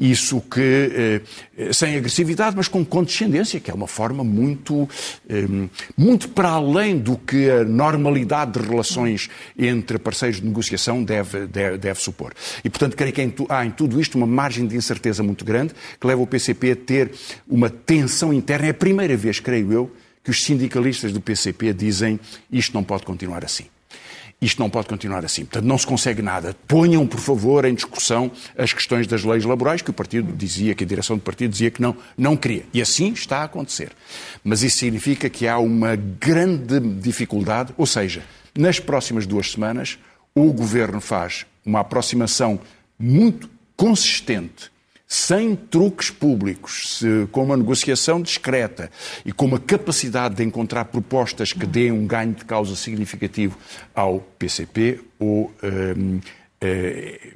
Isso 0.00 0.40
que, 0.40 1.20
eh, 1.58 1.70
sem 1.70 1.98
agressividade, 1.98 2.56
mas 2.56 2.66
com 2.66 2.82
condescendência, 2.82 3.60
que 3.60 3.70
é 3.70 3.74
uma 3.74 3.86
forma 3.86 4.24
muito, 4.24 4.88
eh, 5.28 5.44
muito 5.98 6.30
para 6.30 6.48
além 6.48 6.96
do 6.96 7.18
que 7.18 7.50
a 7.50 7.62
normalidade 7.62 8.58
de 8.58 8.66
relações 8.66 9.28
entre 9.56 9.98
parceiros 9.98 10.40
de 10.40 10.46
negociação 10.46 11.04
deve, 11.04 11.46
deve, 11.46 11.76
deve 11.76 12.00
supor. 12.00 12.32
E, 12.64 12.70
portanto, 12.70 12.96
creio 12.96 13.12
que 13.12 13.34
há 13.50 13.66
em 13.66 13.70
tudo 13.70 14.00
isto 14.00 14.16
uma 14.16 14.26
margem 14.26 14.66
de 14.66 14.74
incerteza 14.74 15.22
muito 15.22 15.44
grande 15.44 15.74
que 16.00 16.06
leva 16.06 16.22
o 16.22 16.26
PCP 16.26 16.70
a 16.70 16.76
ter 16.76 17.12
uma 17.46 17.68
tensão 17.68 18.32
interna. 18.32 18.66
É 18.66 18.70
a 18.70 18.74
primeira 18.74 19.14
vez, 19.14 19.40
creio 19.40 19.70
eu, 19.70 19.92
que 20.24 20.30
os 20.30 20.42
sindicalistas 20.42 21.12
do 21.12 21.20
PCP 21.20 21.74
dizem 21.74 22.18
isto 22.50 22.72
não 22.72 22.82
pode 22.82 23.04
continuar 23.04 23.44
assim. 23.44 23.66
Isto 24.40 24.60
não 24.60 24.70
pode 24.70 24.86
continuar 24.86 25.24
assim. 25.24 25.44
Portanto, 25.44 25.64
não 25.64 25.76
se 25.76 25.86
consegue 25.86 26.22
nada. 26.22 26.54
Ponham, 26.68 27.04
por 27.06 27.18
favor, 27.18 27.64
em 27.64 27.74
discussão 27.74 28.30
as 28.56 28.72
questões 28.72 29.06
das 29.06 29.24
leis 29.24 29.44
laborais, 29.44 29.82
que 29.82 29.90
o 29.90 29.92
partido 29.92 30.32
dizia, 30.32 30.74
que 30.76 30.84
a 30.84 30.86
direção 30.86 31.16
do 31.16 31.22
partido 31.22 31.50
dizia 31.50 31.70
que 31.70 31.82
não, 31.82 31.96
não 32.16 32.36
queria. 32.36 32.64
E 32.72 32.80
assim 32.80 33.12
está 33.12 33.38
a 33.38 33.44
acontecer. 33.44 33.90
Mas 34.44 34.62
isso 34.62 34.78
significa 34.78 35.28
que 35.28 35.48
há 35.48 35.58
uma 35.58 35.96
grande 35.96 36.78
dificuldade, 36.78 37.74
ou 37.76 37.86
seja, 37.86 38.22
nas 38.56 38.78
próximas 38.78 39.26
duas 39.26 39.50
semanas, 39.50 39.98
o 40.34 40.52
governo 40.52 41.00
faz 41.00 41.44
uma 41.66 41.80
aproximação 41.80 42.60
muito 42.98 43.50
consistente 43.76 44.70
sem 45.08 45.56
truques 45.56 46.10
públicos, 46.10 47.02
com 47.32 47.44
uma 47.44 47.56
negociação 47.56 48.20
discreta 48.20 48.90
e 49.24 49.32
com 49.32 49.46
uma 49.46 49.58
capacidade 49.58 50.34
de 50.34 50.44
encontrar 50.44 50.84
propostas 50.84 51.50
que 51.50 51.66
deem 51.66 51.90
um 51.90 52.06
ganho 52.06 52.34
de 52.34 52.44
causa 52.44 52.76
significativo 52.76 53.56
ao 53.94 54.20
PCP, 54.38 55.00
ou 55.18 55.50
hum, 55.62 56.20
eh, 56.60 57.32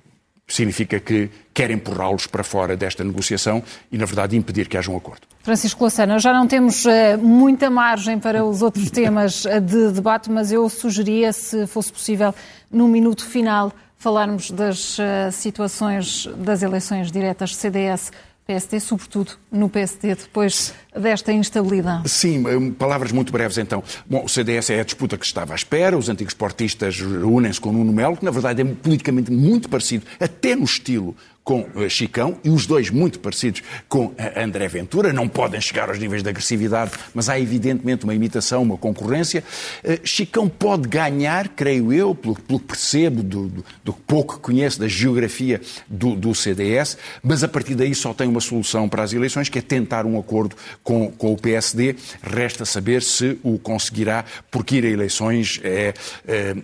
significa 0.47 1.01
que 1.01 1.31
quer 1.55 1.71
empurrá-los 1.71 2.27
para 2.27 2.45
fora 2.45 2.77
desta 2.77 3.03
negociação 3.03 3.63
e, 3.91 3.97
na 3.97 4.05
verdade, 4.05 4.37
impedir 4.37 4.69
que 4.69 4.77
haja 4.77 4.91
um 4.91 4.97
acordo. 4.97 5.23
Francisco 5.43 5.83
Lassana, 5.83 6.19
já 6.19 6.33
não 6.33 6.47
temos 6.47 6.85
uh, 6.85 7.19
muita 7.19 7.71
margem 7.71 8.19
para 8.19 8.45
os 8.45 8.61
outros 8.61 8.91
temas 8.93 9.45
de 9.63 9.91
debate, 9.93 10.31
mas 10.31 10.53
eu 10.53 10.69
sugeria, 10.69 11.33
se 11.33 11.67
fosse 11.67 11.91
possível, 11.91 12.35
no 12.71 12.87
minuto 12.87 13.25
final, 13.25 13.73
falarmos 14.03 14.51
das 14.51 14.99
uh, 14.99 15.31
situações 15.31 16.29
das 16.37 16.63
eleições 16.63 17.13
diretas 17.13 17.55
CDS. 17.55 18.11
PSD, 18.45 18.81
sobretudo 18.81 19.35
no 19.53 19.69
PSD, 19.69 20.17
depois 20.17 20.75
desta 20.97 21.33
instabilidade. 21.33 22.09
Sim, 22.09 22.45
eh, 22.45 22.73
palavras 22.77 23.13
muito 23.13 23.33
breves 23.33 23.57
então. 23.57 23.85
Bom, 24.05 24.25
o 24.25 24.29
CDS 24.29 24.69
é 24.71 24.81
a 24.81 24.85
disputa 24.85 25.17
que 25.17 25.25
estava 25.25 25.55
à 25.55 25.57
espera, 25.57 25.97
os 25.97 26.09
antigos 26.09 26.35
portistas 26.35 27.01
unem-se 27.01 27.61
com 27.61 27.71
o 27.71 27.73
Nuno 27.73 27.93
Melo, 27.93 28.17
que 28.17 28.25
na 28.25 28.33
verdade 28.33 28.63
é 28.63 28.65
politicamente 28.65 29.31
muito 29.31 29.69
parecido, 29.69 30.05
até 30.19 30.57
no 30.57 30.65
estilo 30.65 31.17
com 31.45 31.67
eh, 31.77 31.89
Chicão 31.89 32.39
e 32.45 32.51
os 32.51 32.67
dois 32.67 32.91
muito 32.91 33.19
parecidos 33.19 33.63
com 33.89 34.15
eh, 34.17 34.43
André 34.43 34.69
Ventura. 34.69 35.13
Não 35.13 35.29
podem 35.29 35.61
chegar 35.61 35.89
aos 35.89 35.99
níveis 35.99 36.23
de 36.23 36.29
agressividade, 36.29 36.93
mas 37.15 37.29
há 37.29 37.39
evidentemente 37.39 38.05
uma 38.05 38.15
imitação, 38.15 38.63
uma 38.63 38.77
concorrência. 38.77 39.43
Eh, 39.83 40.01
Chicão 40.05 40.49
pode 40.49 40.89
ganhar, 40.89 41.49
creio 41.49 41.93
eu, 41.93 42.15
pelo, 42.15 42.35
pelo 42.37 42.61
que 42.61 42.67
percebo 42.67 43.23
do, 43.23 43.49
do, 43.49 43.65
do, 43.85 43.93
pouco 43.93 44.37
que 44.37 44.41
conheço 44.41 44.79
da 44.79 44.87
geografia 44.87 45.61
do, 45.89 46.15
do, 46.15 46.35
CDS, 46.35 46.97
mas 47.23 47.43
a 47.43 47.49
partir 47.49 47.75
daí 47.75 47.95
só 47.95 48.15
tem 48.15 48.29
uma 48.29 48.41
solução 48.41 48.89
para 48.89 49.03
as 49.03 49.13
eleições, 49.13 49.49
que 49.49 49.59
é 49.59 49.63
tentar 49.63 50.07
um 50.07 50.19
acordo 50.19 50.57
com, 50.83 51.11
com 51.11 51.33
o 51.33 51.37
PSD. 51.37 51.97
Resta 52.23 52.65
saber 52.65 53.03
se 53.03 53.39
o 53.43 53.59
conseguirá, 53.59 54.25
porque 54.51 54.77
ir 54.77 54.85
a 54.85 54.89
eleições 54.89 55.61
é, 55.63 55.93
é, 56.27 56.55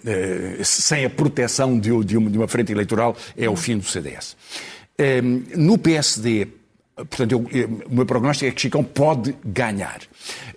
é 0.61 0.65
sem 0.65 1.05
a 1.05 1.11
proteção 1.11 1.79
de, 1.79 1.91
de, 2.05 2.17
uma, 2.17 2.31
de 2.31 2.39
uma 2.39 2.49
frente 2.49 2.73
eleitoral 2.73 3.17
é 3.37 3.49
o 3.49 3.57
fim 3.57 3.77
do 3.77 3.85
CDS. 3.85 4.37
Ehm, 4.99 5.45
no 5.55 5.79
PSD, 5.79 6.49
portanto, 6.97 7.33
eu, 7.33 7.47
eh, 7.53 7.69
o 7.89 7.95
meu 7.95 8.05
prognóstico 8.05 8.51
é 8.51 8.53
que 8.53 8.61
Chicão 8.61 8.83
pode 8.83 9.33
ganhar. 9.45 10.01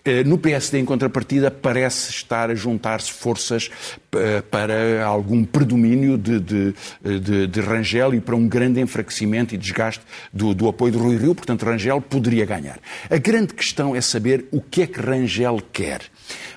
Eh, 0.03 0.23
no 0.23 0.39
PSD, 0.39 0.79
em 0.79 0.85
contrapartida, 0.85 1.51
parece 1.51 2.09
estar 2.09 2.49
a 2.49 2.55
juntar-se 2.55 3.11
forças 3.11 3.69
eh, 4.15 4.41
para 4.49 5.05
algum 5.05 5.45
predomínio 5.45 6.17
de, 6.17 6.39
de, 6.39 6.73
de, 7.19 7.47
de, 7.47 7.61
Rangel 7.61 8.15
e 8.15 8.19
para 8.19 8.35
um 8.35 8.47
grande 8.47 8.81
enfraquecimento 8.81 9.53
e 9.53 9.59
desgaste 9.59 10.03
do, 10.33 10.55
do 10.55 10.67
apoio 10.67 10.93
do 10.93 10.99
Rui 10.99 11.17
Rio. 11.17 11.35
Portanto, 11.35 11.63
Rangel 11.63 12.01
poderia 12.01 12.45
ganhar. 12.45 12.79
A 13.11 13.17
grande 13.17 13.53
questão 13.53 13.95
é 13.95 14.01
saber 14.01 14.45
o 14.51 14.59
que 14.59 14.81
é 14.81 14.87
que 14.87 14.99
Rangel 14.99 15.61
quer 15.71 16.01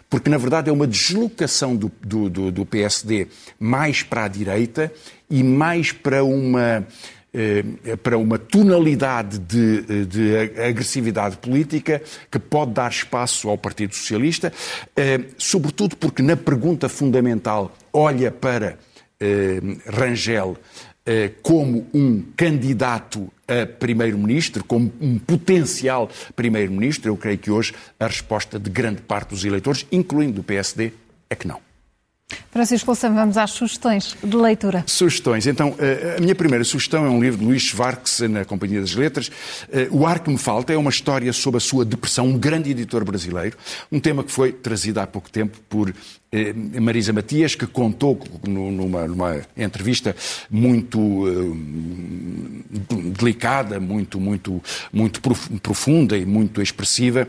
porque 0.09 0.31
na 0.31 0.39
verdade 0.39 0.71
é 0.71 0.73
uma 0.73 0.87
deslocação 0.87 1.75
do, 1.75 1.91
do, 2.01 2.53
do, 2.53 2.65
PSD 2.65 3.27
mais 3.59 4.05
para 4.05 4.27
a 4.27 4.29
direita 4.29 4.93
e 5.29 5.43
mais 5.43 5.91
para 5.91 6.23
uma 6.23 6.61
eh, 6.63 6.85
para 8.03 8.17
uma 8.17 8.39
tonalidade 8.39 9.39
de, 9.39 10.05
de, 10.07 10.37
agressividade 10.37 11.37
política 11.37 12.01
que 12.31 12.39
pode 12.39 12.73
dar 12.73 12.91
espaço 12.91 13.49
ao 13.49 13.59
Partido 13.59 13.95
Socialista, 13.95 14.53
eh, 14.97 15.21
sobretudo 15.37 15.97
porque 15.97 16.23
na 16.23 16.37
pergunta 16.37 16.89
fundamental 16.89 17.77
olha 17.93 18.31
para 18.31 18.79
eh, 19.21 19.61
Rangel 19.87 20.57
como 21.43 21.87
um 21.93 22.23
candidato 22.35 23.31
a 23.47 23.67
primeiro-ministro, 23.67 24.65
como 24.65 24.91
um 24.99 25.19
potencial 25.19 26.09
primeiro-ministro. 26.35 27.11
Eu 27.11 27.17
creio 27.17 27.37
que 27.37 27.51
hoje 27.51 27.75
a 28.01 28.07
resposta 28.07 28.59
de 28.59 28.71
grande 28.71 29.03
parte 29.03 29.29
dos 29.31 29.45
eleitores, 29.45 29.87
incluindo 29.93 30.37
do 30.37 30.43
PSD, 30.43 30.93
é 31.29 31.35
que 31.35 31.47
não. 31.47 31.61
Francisco 32.51 32.91
Louçã, 32.91 33.13
vamos 33.13 33.37
às 33.37 33.51
sugestões 33.51 34.17
de 34.23 34.37
leitura. 34.37 34.85
Sugestões. 34.87 35.47
Então, 35.47 35.75
eh, 35.79 36.17
a 36.19 36.21
minha 36.21 36.35
primeira 36.35 36.65
sugestão 36.65 37.05
é 37.05 37.09
um 37.11 37.21
livro 37.21 37.39
de 37.39 37.45
Luís 37.45 37.63
Schwartz, 37.63 38.21
na 38.21 38.45
Companhia 38.45 38.81
das 38.81 38.95
Letras. 38.95 39.31
Eh, 39.71 39.89
o 39.91 40.07
Ar 40.07 40.21
que 40.21 40.31
Me 40.31 40.39
Falta 40.39 40.73
é 40.73 40.77
uma 40.77 40.91
história 40.91 41.33
sobre 41.33 41.59
a 41.59 41.61
sua 41.61 41.85
depressão, 41.85 42.27
um 42.27 42.39
grande 42.39 42.71
editor 42.71 43.05
brasileiro, 43.05 43.57
um 43.91 44.01
tema 44.01 44.25
que 44.25 44.33
foi 44.33 44.53
trazido 44.53 45.01
há 45.01 45.07
pouco 45.07 45.29
tempo 45.31 45.59
por 45.69 45.93
Marisa 46.81 47.13
Matias, 47.13 47.55
que 47.55 47.67
contou 47.67 48.19
numa, 48.47 49.07
numa 49.07 49.41
entrevista 49.57 50.15
muito 50.51 51.57
delicada, 53.19 53.79
muito, 53.79 54.21
muito, 54.21 54.63
muito 54.93 55.21
profunda 55.61 56.17
e 56.17 56.25
muito 56.25 56.61
expressiva 56.61 57.27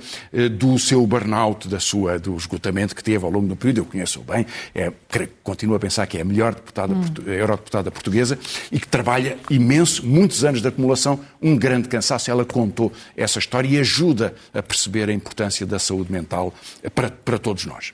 do 0.57 0.77
seu 0.79 1.05
burnout, 1.05 1.67
da 1.67 1.79
sua, 1.79 2.17
do 2.17 2.35
esgotamento 2.35 2.95
que 2.95 3.03
teve 3.03 3.23
ao 3.23 3.31
longo 3.31 3.47
do 3.47 3.55
período. 3.55 3.79
Eu 3.79 3.85
conheço-o 3.85 4.23
bem, 4.23 4.45
é, 4.73 4.91
continuo 5.43 5.75
a 5.75 5.79
pensar 5.79 6.07
que 6.07 6.17
é 6.17 6.21
a 6.21 6.25
melhor 6.25 6.55
deputada, 6.55 6.93
hum. 6.93 7.03
eurodeputada 7.27 7.91
portuguesa 7.91 8.37
e 8.71 8.79
que 8.79 8.87
trabalha 8.87 9.37
imenso, 9.49 10.05
muitos 10.05 10.43
anos 10.43 10.61
de 10.61 10.67
acumulação, 10.67 11.19
um 11.41 11.55
grande 11.55 11.87
cansaço. 11.87 12.29
Ela 12.31 12.45
contou 12.45 12.91
essa 13.15 13.39
história 13.39 13.67
e 13.67 13.79
ajuda 13.79 14.33
a 14.53 14.61
perceber 14.61 15.09
a 15.09 15.13
importância 15.13 15.65
da 15.65 15.79
saúde 15.79 16.11
mental 16.11 16.53
para, 16.93 17.09
para 17.09 17.37
todos 17.37 17.65
nós. 17.65 17.93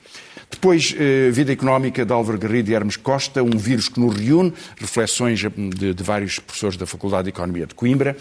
Depois, 0.51 0.93
eh, 0.97 1.00
Vida 1.31 1.51
Económica 1.51 2.05
de 2.05 2.13
Álvaro 2.13 2.37
Garrido 2.37 2.69
e 2.69 2.73
Hermes 2.73 2.97
Costa, 2.97 3.41
Um 3.43 3.57
Vírus 3.57 3.89
que 3.89 3.99
nos 3.99 4.15
reúne, 4.15 4.53
reflexões 4.77 5.39
de, 5.39 5.93
de 5.93 6.03
vários 6.03 6.39
professores 6.39 6.77
da 6.77 6.85
Faculdade 6.85 7.23
de 7.23 7.29
Economia 7.29 7.65
de 7.65 7.73
Coimbra. 7.73 8.15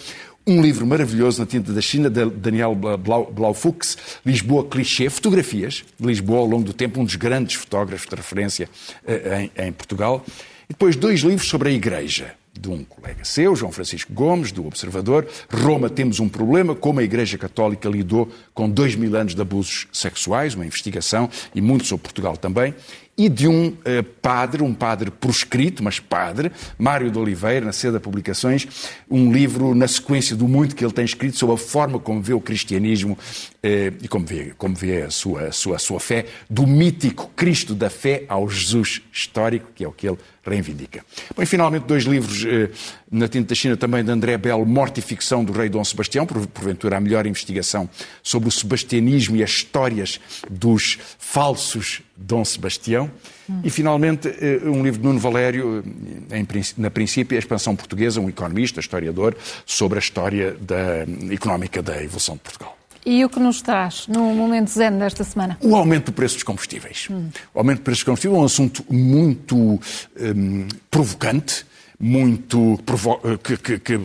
Um 0.46 0.62
livro 0.62 0.86
maravilhoso 0.86 1.40
na 1.40 1.46
tinta 1.46 1.72
da 1.72 1.80
China, 1.80 2.08
de 2.08 2.24
Daniel 2.26 2.74
Blaufux, 2.74 3.96
Lisboa 4.24 4.64
Clichê, 4.64 5.10
fotografias 5.10 5.84
de 5.98 6.06
Lisboa 6.06 6.40
ao 6.40 6.46
longo 6.46 6.64
do 6.64 6.72
tempo, 6.72 7.00
um 7.00 7.04
dos 7.04 7.16
grandes 7.16 7.56
fotógrafos 7.56 8.08
de 8.08 8.16
referência 8.16 8.68
eh, 9.06 9.50
em, 9.56 9.66
em 9.66 9.72
Portugal. 9.72 10.24
E 10.68 10.72
depois 10.72 10.96
dois 10.96 11.20
livros 11.20 11.48
sobre 11.48 11.68
a 11.68 11.72
Igreja 11.72 12.39
de 12.58 12.68
um 12.68 12.84
colega 12.84 13.24
seu, 13.24 13.54
João 13.54 13.72
Francisco 13.72 14.12
Gomes, 14.12 14.52
do 14.52 14.66
Observador. 14.66 15.26
Roma 15.50 15.88
temos 15.88 16.20
um 16.20 16.28
problema, 16.28 16.74
como 16.74 17.00
a 17.00 17.02
Igreja 17.02 17.38
Católica 17.38 17.88
lidou 17.88 18.28
com 18.52 18.68
dois 18.68 18.94
mil 18.94 19.14
anos 19.16 19.34
de 19.34 19.40
abusos 19.40 19.86
sexuais, 19.92 20.54
uma 20.54 20.66
investigação, 20.66 21.30
e 21.54 21.60
muito 21.60 21.86
sobre 21.86 22.02
Portugal 22.02 22.36
também. 22.36 22.74
E 23.16 23.28
de 23.28 23.46
um 23.46 23.68
uh, 23.68 24.02
padre, 24.22 24.62
um 24.62 24.72
padre 24.72 25.10
proscrito, 25.10 25.82
mas 25.82 26.00
padre, 26.00 26.50
Mário 26.78 27.10
de 27.10 27.18
Oliveira, 27.18 27.66
na 27.66 27.72
Seda 27.72 28.00
Publicações, 28.00 28.66
um 29.10 29.30
livro 29.30 29.74
na 29.74 29.86
sequência 29.86 30.34
do 30.34 30.48
muito 30.48 30.74
que 30.74 30.82
ele 30.82 30.92
tem 30.92 31.04
escrito 31.04 31.36
sobre 31.36 31.54
a 31.54 31.58
forma 31.58 31.98
como 31.98 32.22
vê 32.22 32.32
o 32.32 32.40
cristianismo 32.40 33.12
uh, 33.12 33.96
e 34.02 34.08
como 34.08 34.24
vê, 34.24 34.54
como 34.56 34.74
vê 34.74 35.02
a, 35.02 35.10
sua, 35.10 35.48
a, 35.48 35.52
sua, 35.52 35.76
a 35.76 35.78
sua 35.78 36.00
fé, 36.00 36.26
do 36.48 36.66
mítico 36.66 37.30
Cristo 37.36 37.74
da 37.74 37.90
fé 37.90 38.24
ao 38.26 38.48
Jesus 38.48 39.02
histórico, 39.12 39.70
que 39.74 39.84
é 39.84 39.88
o 39.88 39.92
que 39.92 40.08
ele 40.08 40.18
reivindica. 40.44 41.04
Bom, 41.36 41.42
e 41.42 41.46
finalmente 41.46 41.84
dois 41.84 42.04
livros 42.04 42.44
eh, 42.44 42.70
na 43.10 43.28
tinta 43.28 43.48
da 43.48 43.54
China 43.54 43.76
também 43.76 44.02
de 44.02 44.10
André 44.10 44.36
Belo, 44.38 44.64
Morte 44.64 45.00
e 45.00 45.02
Ficção 45.02 45.44
do 45.44 45.52
Rei 45.52 45.68
Dom 45.68 45.84
Sebastião, 45.84 46.26
porventura 46.26 46.96
a 46.96 47.00
melhor 47.00 47.26
investigação 47.26 47.88
sobre 48.22 48.48
o 48.48 48.52
sebastianismo 48.52 49.36
e 49.36 49.42
as 49.42 49.50
histórias 49.50 50.20
dos 50.50 50.98
falsos 51.18 52.02
Dom 52.16 52.44
Sebastião. 52.44 53.10
Hum. 53.48 53.60
E 53.64 53.70
finalmente 53.70 54.28
eh, 54.28 54.60
um 54.64 54.82
livro 54.82 55.00
de 55.00 55.06
Nuno 55.06 55.18
Valério, 55.18 55.84
eh, 56.30 56.38
em, 56.38 56.46
na 56.78 56.90
princípio, 56.90 57.36
a 57.36 57.38
expansão 57.38 57.76
portuguesa, 57.76 58.20
um 58.20 58.28
economista, 58.28 58.80
historiador, 58.80 59.36
sobre 59.66 59.98
a 59.98 60.00
história 60.00 60.56
da, 60.60 61.04
económica 61.32 61.82
da 61.82 62.02
evolução 62.02 62.34
de 62.36 62.40
Portugal. 62.40 62.79
E 63.04 63.24
o 63.24 63.28
que 63.28 63.40
nos 63.40 63.62
traz 63.62 64.06
no 64.06 64.34
momento 64.34 64.70
zen 64.70 64.98
desta 64.98 65.24
semana? 65.24 65.56
O 65.60 65.74
aumento 65.74 66.06
do 66.06 66.12
preço 66.12 66.34
dos 66.34 66.42
combustíveis. 66.42 67.08
Hum. 67.10 67.28
O 67.54 67.58
aumento 67.58 67.78
do 67.78 67.84
preço 67.84 68.00
dos 68.00 68.04
combustíveis 68.04 68.38
é 68.38 68.42
um 68.42 68.44
assunto 68.44 68.84
muito 68.90 69.56
um, 69.56 70.68
provocante, 70.90 71.64
muito 71.98 72.78
eh, 73.24 73.38
que, 73.42 73.56
que, 73.56 73.78
que, 73.78 74.00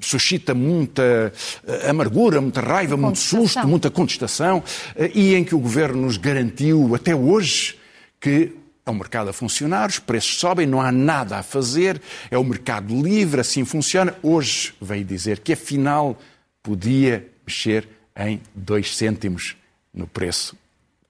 suscita 0.00 0.52
muita 0.52 1.32
eh, 1.66 1.90
amargura, 1.90 2.40
muita 2.40 2.60
raiva, 2.60 2.96
muito 2.96 3.18
susto, 3.18 3.66
muita 3.66 3.88
contestação, 3.88 4.62
eh, 4.96 5.12
e 5.14 5.34
em 5.34 5.44
que 5.44 5.54
o 5.54 5.58
governo 5.58 6.02
nos 6.02 6.16
garantiu 6.16 6.94
até 6.94 7.14
hoje 7.14 7.76
que 8.20 8.52
é 8.84 8.90
um 8.90 8.94
mercado 8.94 9.30
a 9.30 9.32
funcionar, 9.32 9.88
os 9.88 9.98
preços 9.98 10.38
sobem, 10.38 10.66
não 10.66 10.80
há 10.80 10.90
nada 10.90 11.38
a 11.38 11.42
fazer, 11.42 12.00
é 12.30 12.38
o 12.38 12.44
mercado 12.44 13.00
livre, 13.00 13.40
assim 13.40 13.64
funciona. 13.64 14.14
Hoje 14.22 14.74
veio 14.80 15.04
dizer 15.04 15.40
que 15.40 15.52
afinal 15.52 16.16
podia 16.62 17.26
mexer 17.46 17.95
em 18.16 18.40
2 18.54 18.96
cêntimos 18.96 19.56
no 19.92 20.06
preço 20.06 20.56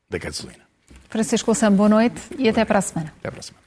da 0.08 0.18
gasolina. 0.18 0.64
Francisco 1.08 1.50
Louçã, 1.50 1.70
boa 1.70 1.88
noite 1.88 2.20
e 2.38 2.48
até 2.48 2.64
para 2.64 2.78
a 2.78 2.82
semana. 2.82 3.14
Até 3.18 3.30
para 3.30 3.40
a 3.40 3.42
semana. 3.42 3.66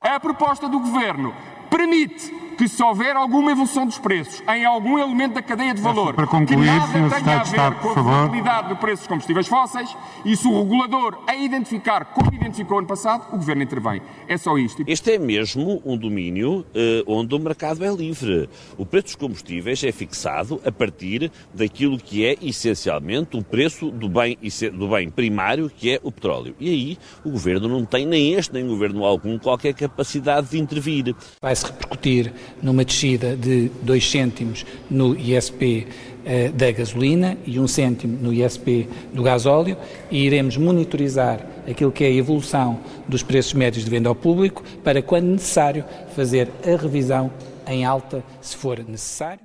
A 0.00 0.20
proposta 0.20 0.68
do 0.68 0.78
Governo 0.78 1.34
permite 1.70 2.32
que 2.56 2.68
se 2.68 2.82
houver 2.82 3.14
alguma 3.14 3.52
evolução 3.52 3.86
dos 3.86 3.98
preços 3.98 4.42
em 4.48 4.64
algum 4.64 4.98
elemento 4.98 5.34
da 5.34 5.42
cadeia 5.42 5.74
de 5.74 5.80
valor 5.80 6.14
para 6.14 6.26
concluir, 6.26 6.58
que 6.58 6.98
nada 6.98 7.20
tenha 7.20 7.36
a 7.36 7.42
ver 7.42 7.46
Estado, 7.46 7.76
com 7.80 7.90
a 7.90 8.02
volatilidade 8.02 8.68
do 8.68 8.76
preço 8.76 9.02
dos 9.02 9.08
combustíveis 9.08 9.46
fósseis 9.46 9.96
e 10.24 10.36
se 10.36 10.48
o 10.48 10.62
regulador 10.62 11.18
a 11.26 11.36
identificar 11.36 12.06
como 12.06 12.32
identificou 12.34 12.78
ano 12.78 12.86
passado, 12.86 13.26
o 13.32 13.36
Governo 13.36 13.62
intervém. 13.62 14.00
É 14.26 14.36
só 14.36 14.56
isto. 14.56 14.82
Este 14.86 15.12
é 15.12 15.18
mesmo 15.18 15.82
um 15.84 15.96
domínio 15.96 16.60
uh, 16.60 16.64
onde 17.06 17.34
o 17.34 17.38
mercado 17.38 17.84
é 17.84 17.92
livre. 17.92 18.48
O 18.78 18.86
preço 18.86 19.06
dos 19.06 19.16
combustíveis 19.16 19.82
é 19.84 19.92
fixado 19.92 20.60
a 20.64 20.72
partir 20.72 21.30
daquilo 21.52 21.98
que 21.98 22.24
é 22.24 22.36
essencialmente 22.40 23.36
o 23.36 23.42
preço 23.42 23.90
do 23.90 24.08
bem, 24.08 24.38
do 24.72 24.88
bem 24.88 25.10
primário, 25.10 25.70
que 25.70 25.92
é 25.92 26.00
o 26.02 26.10
petróleo. 26.10 26.54
E 26.58 26.70
aí 26.70 26.98
o 27.24 27.30
Governo 27.30 27.68
não 27.68 27.84
tem, 27.84 28.06
nem 28.06 28.34
este, 28.34 28.54
nem 28.54 28.64
o 28.64 28.68
Governo 28.68 29.04
algum, 29.04 29.38
qualquer 29.38 29.74
capacidade 29.74 30.50
de 30.50 30.58
intervir. 30.58 31.14
Vai-se 31.40 31.66
repercutir 31.66 32.32
numa 32.62 32.84
descida 32.84 33.36
de 33.36 33.70
2 33.82 34.10
cêntimos 34.10 34.64
no 34.90 35.18
ISP 35.18 35.86
eh, 36.24 36.48
da 36.48 36.70
gasolina 36.72 37.36
e 37.46 37.58
1 37.58 37.62
um 37.62 37.68
cêntimo 37.68 38.18
no 38.20 38.32
ISP 38.32 38.88
do 39.12 39.22
gasóleo 39.22 39.76
e 40.10 40.24
iremos 40.24 40.56
monitorizar 40.56 41.46
aquilo 41.68 41.92
que 41.92 42.04
é 42.04 42.08
a 42.08 42.12
evolução 42.12 42.80
dos 43.08 43.22
preços 43.22 43.54
médios 43.54 43.84
de 43.84 43.90
venda 43.90 44.08
ao 44.08 44.14
público 44.14 44.62
para, 44.82 45.00
quando 45.02 45.26
necessário, 45.26 45.84
fazer 46.14 46.48
a 46.64 46.76
revisão 46.80 47.30
em 47.66 47.84
alta, 47.84 48.24
se 48.40 48.56
for 48.56 48.78
necessário. 48.78 49.40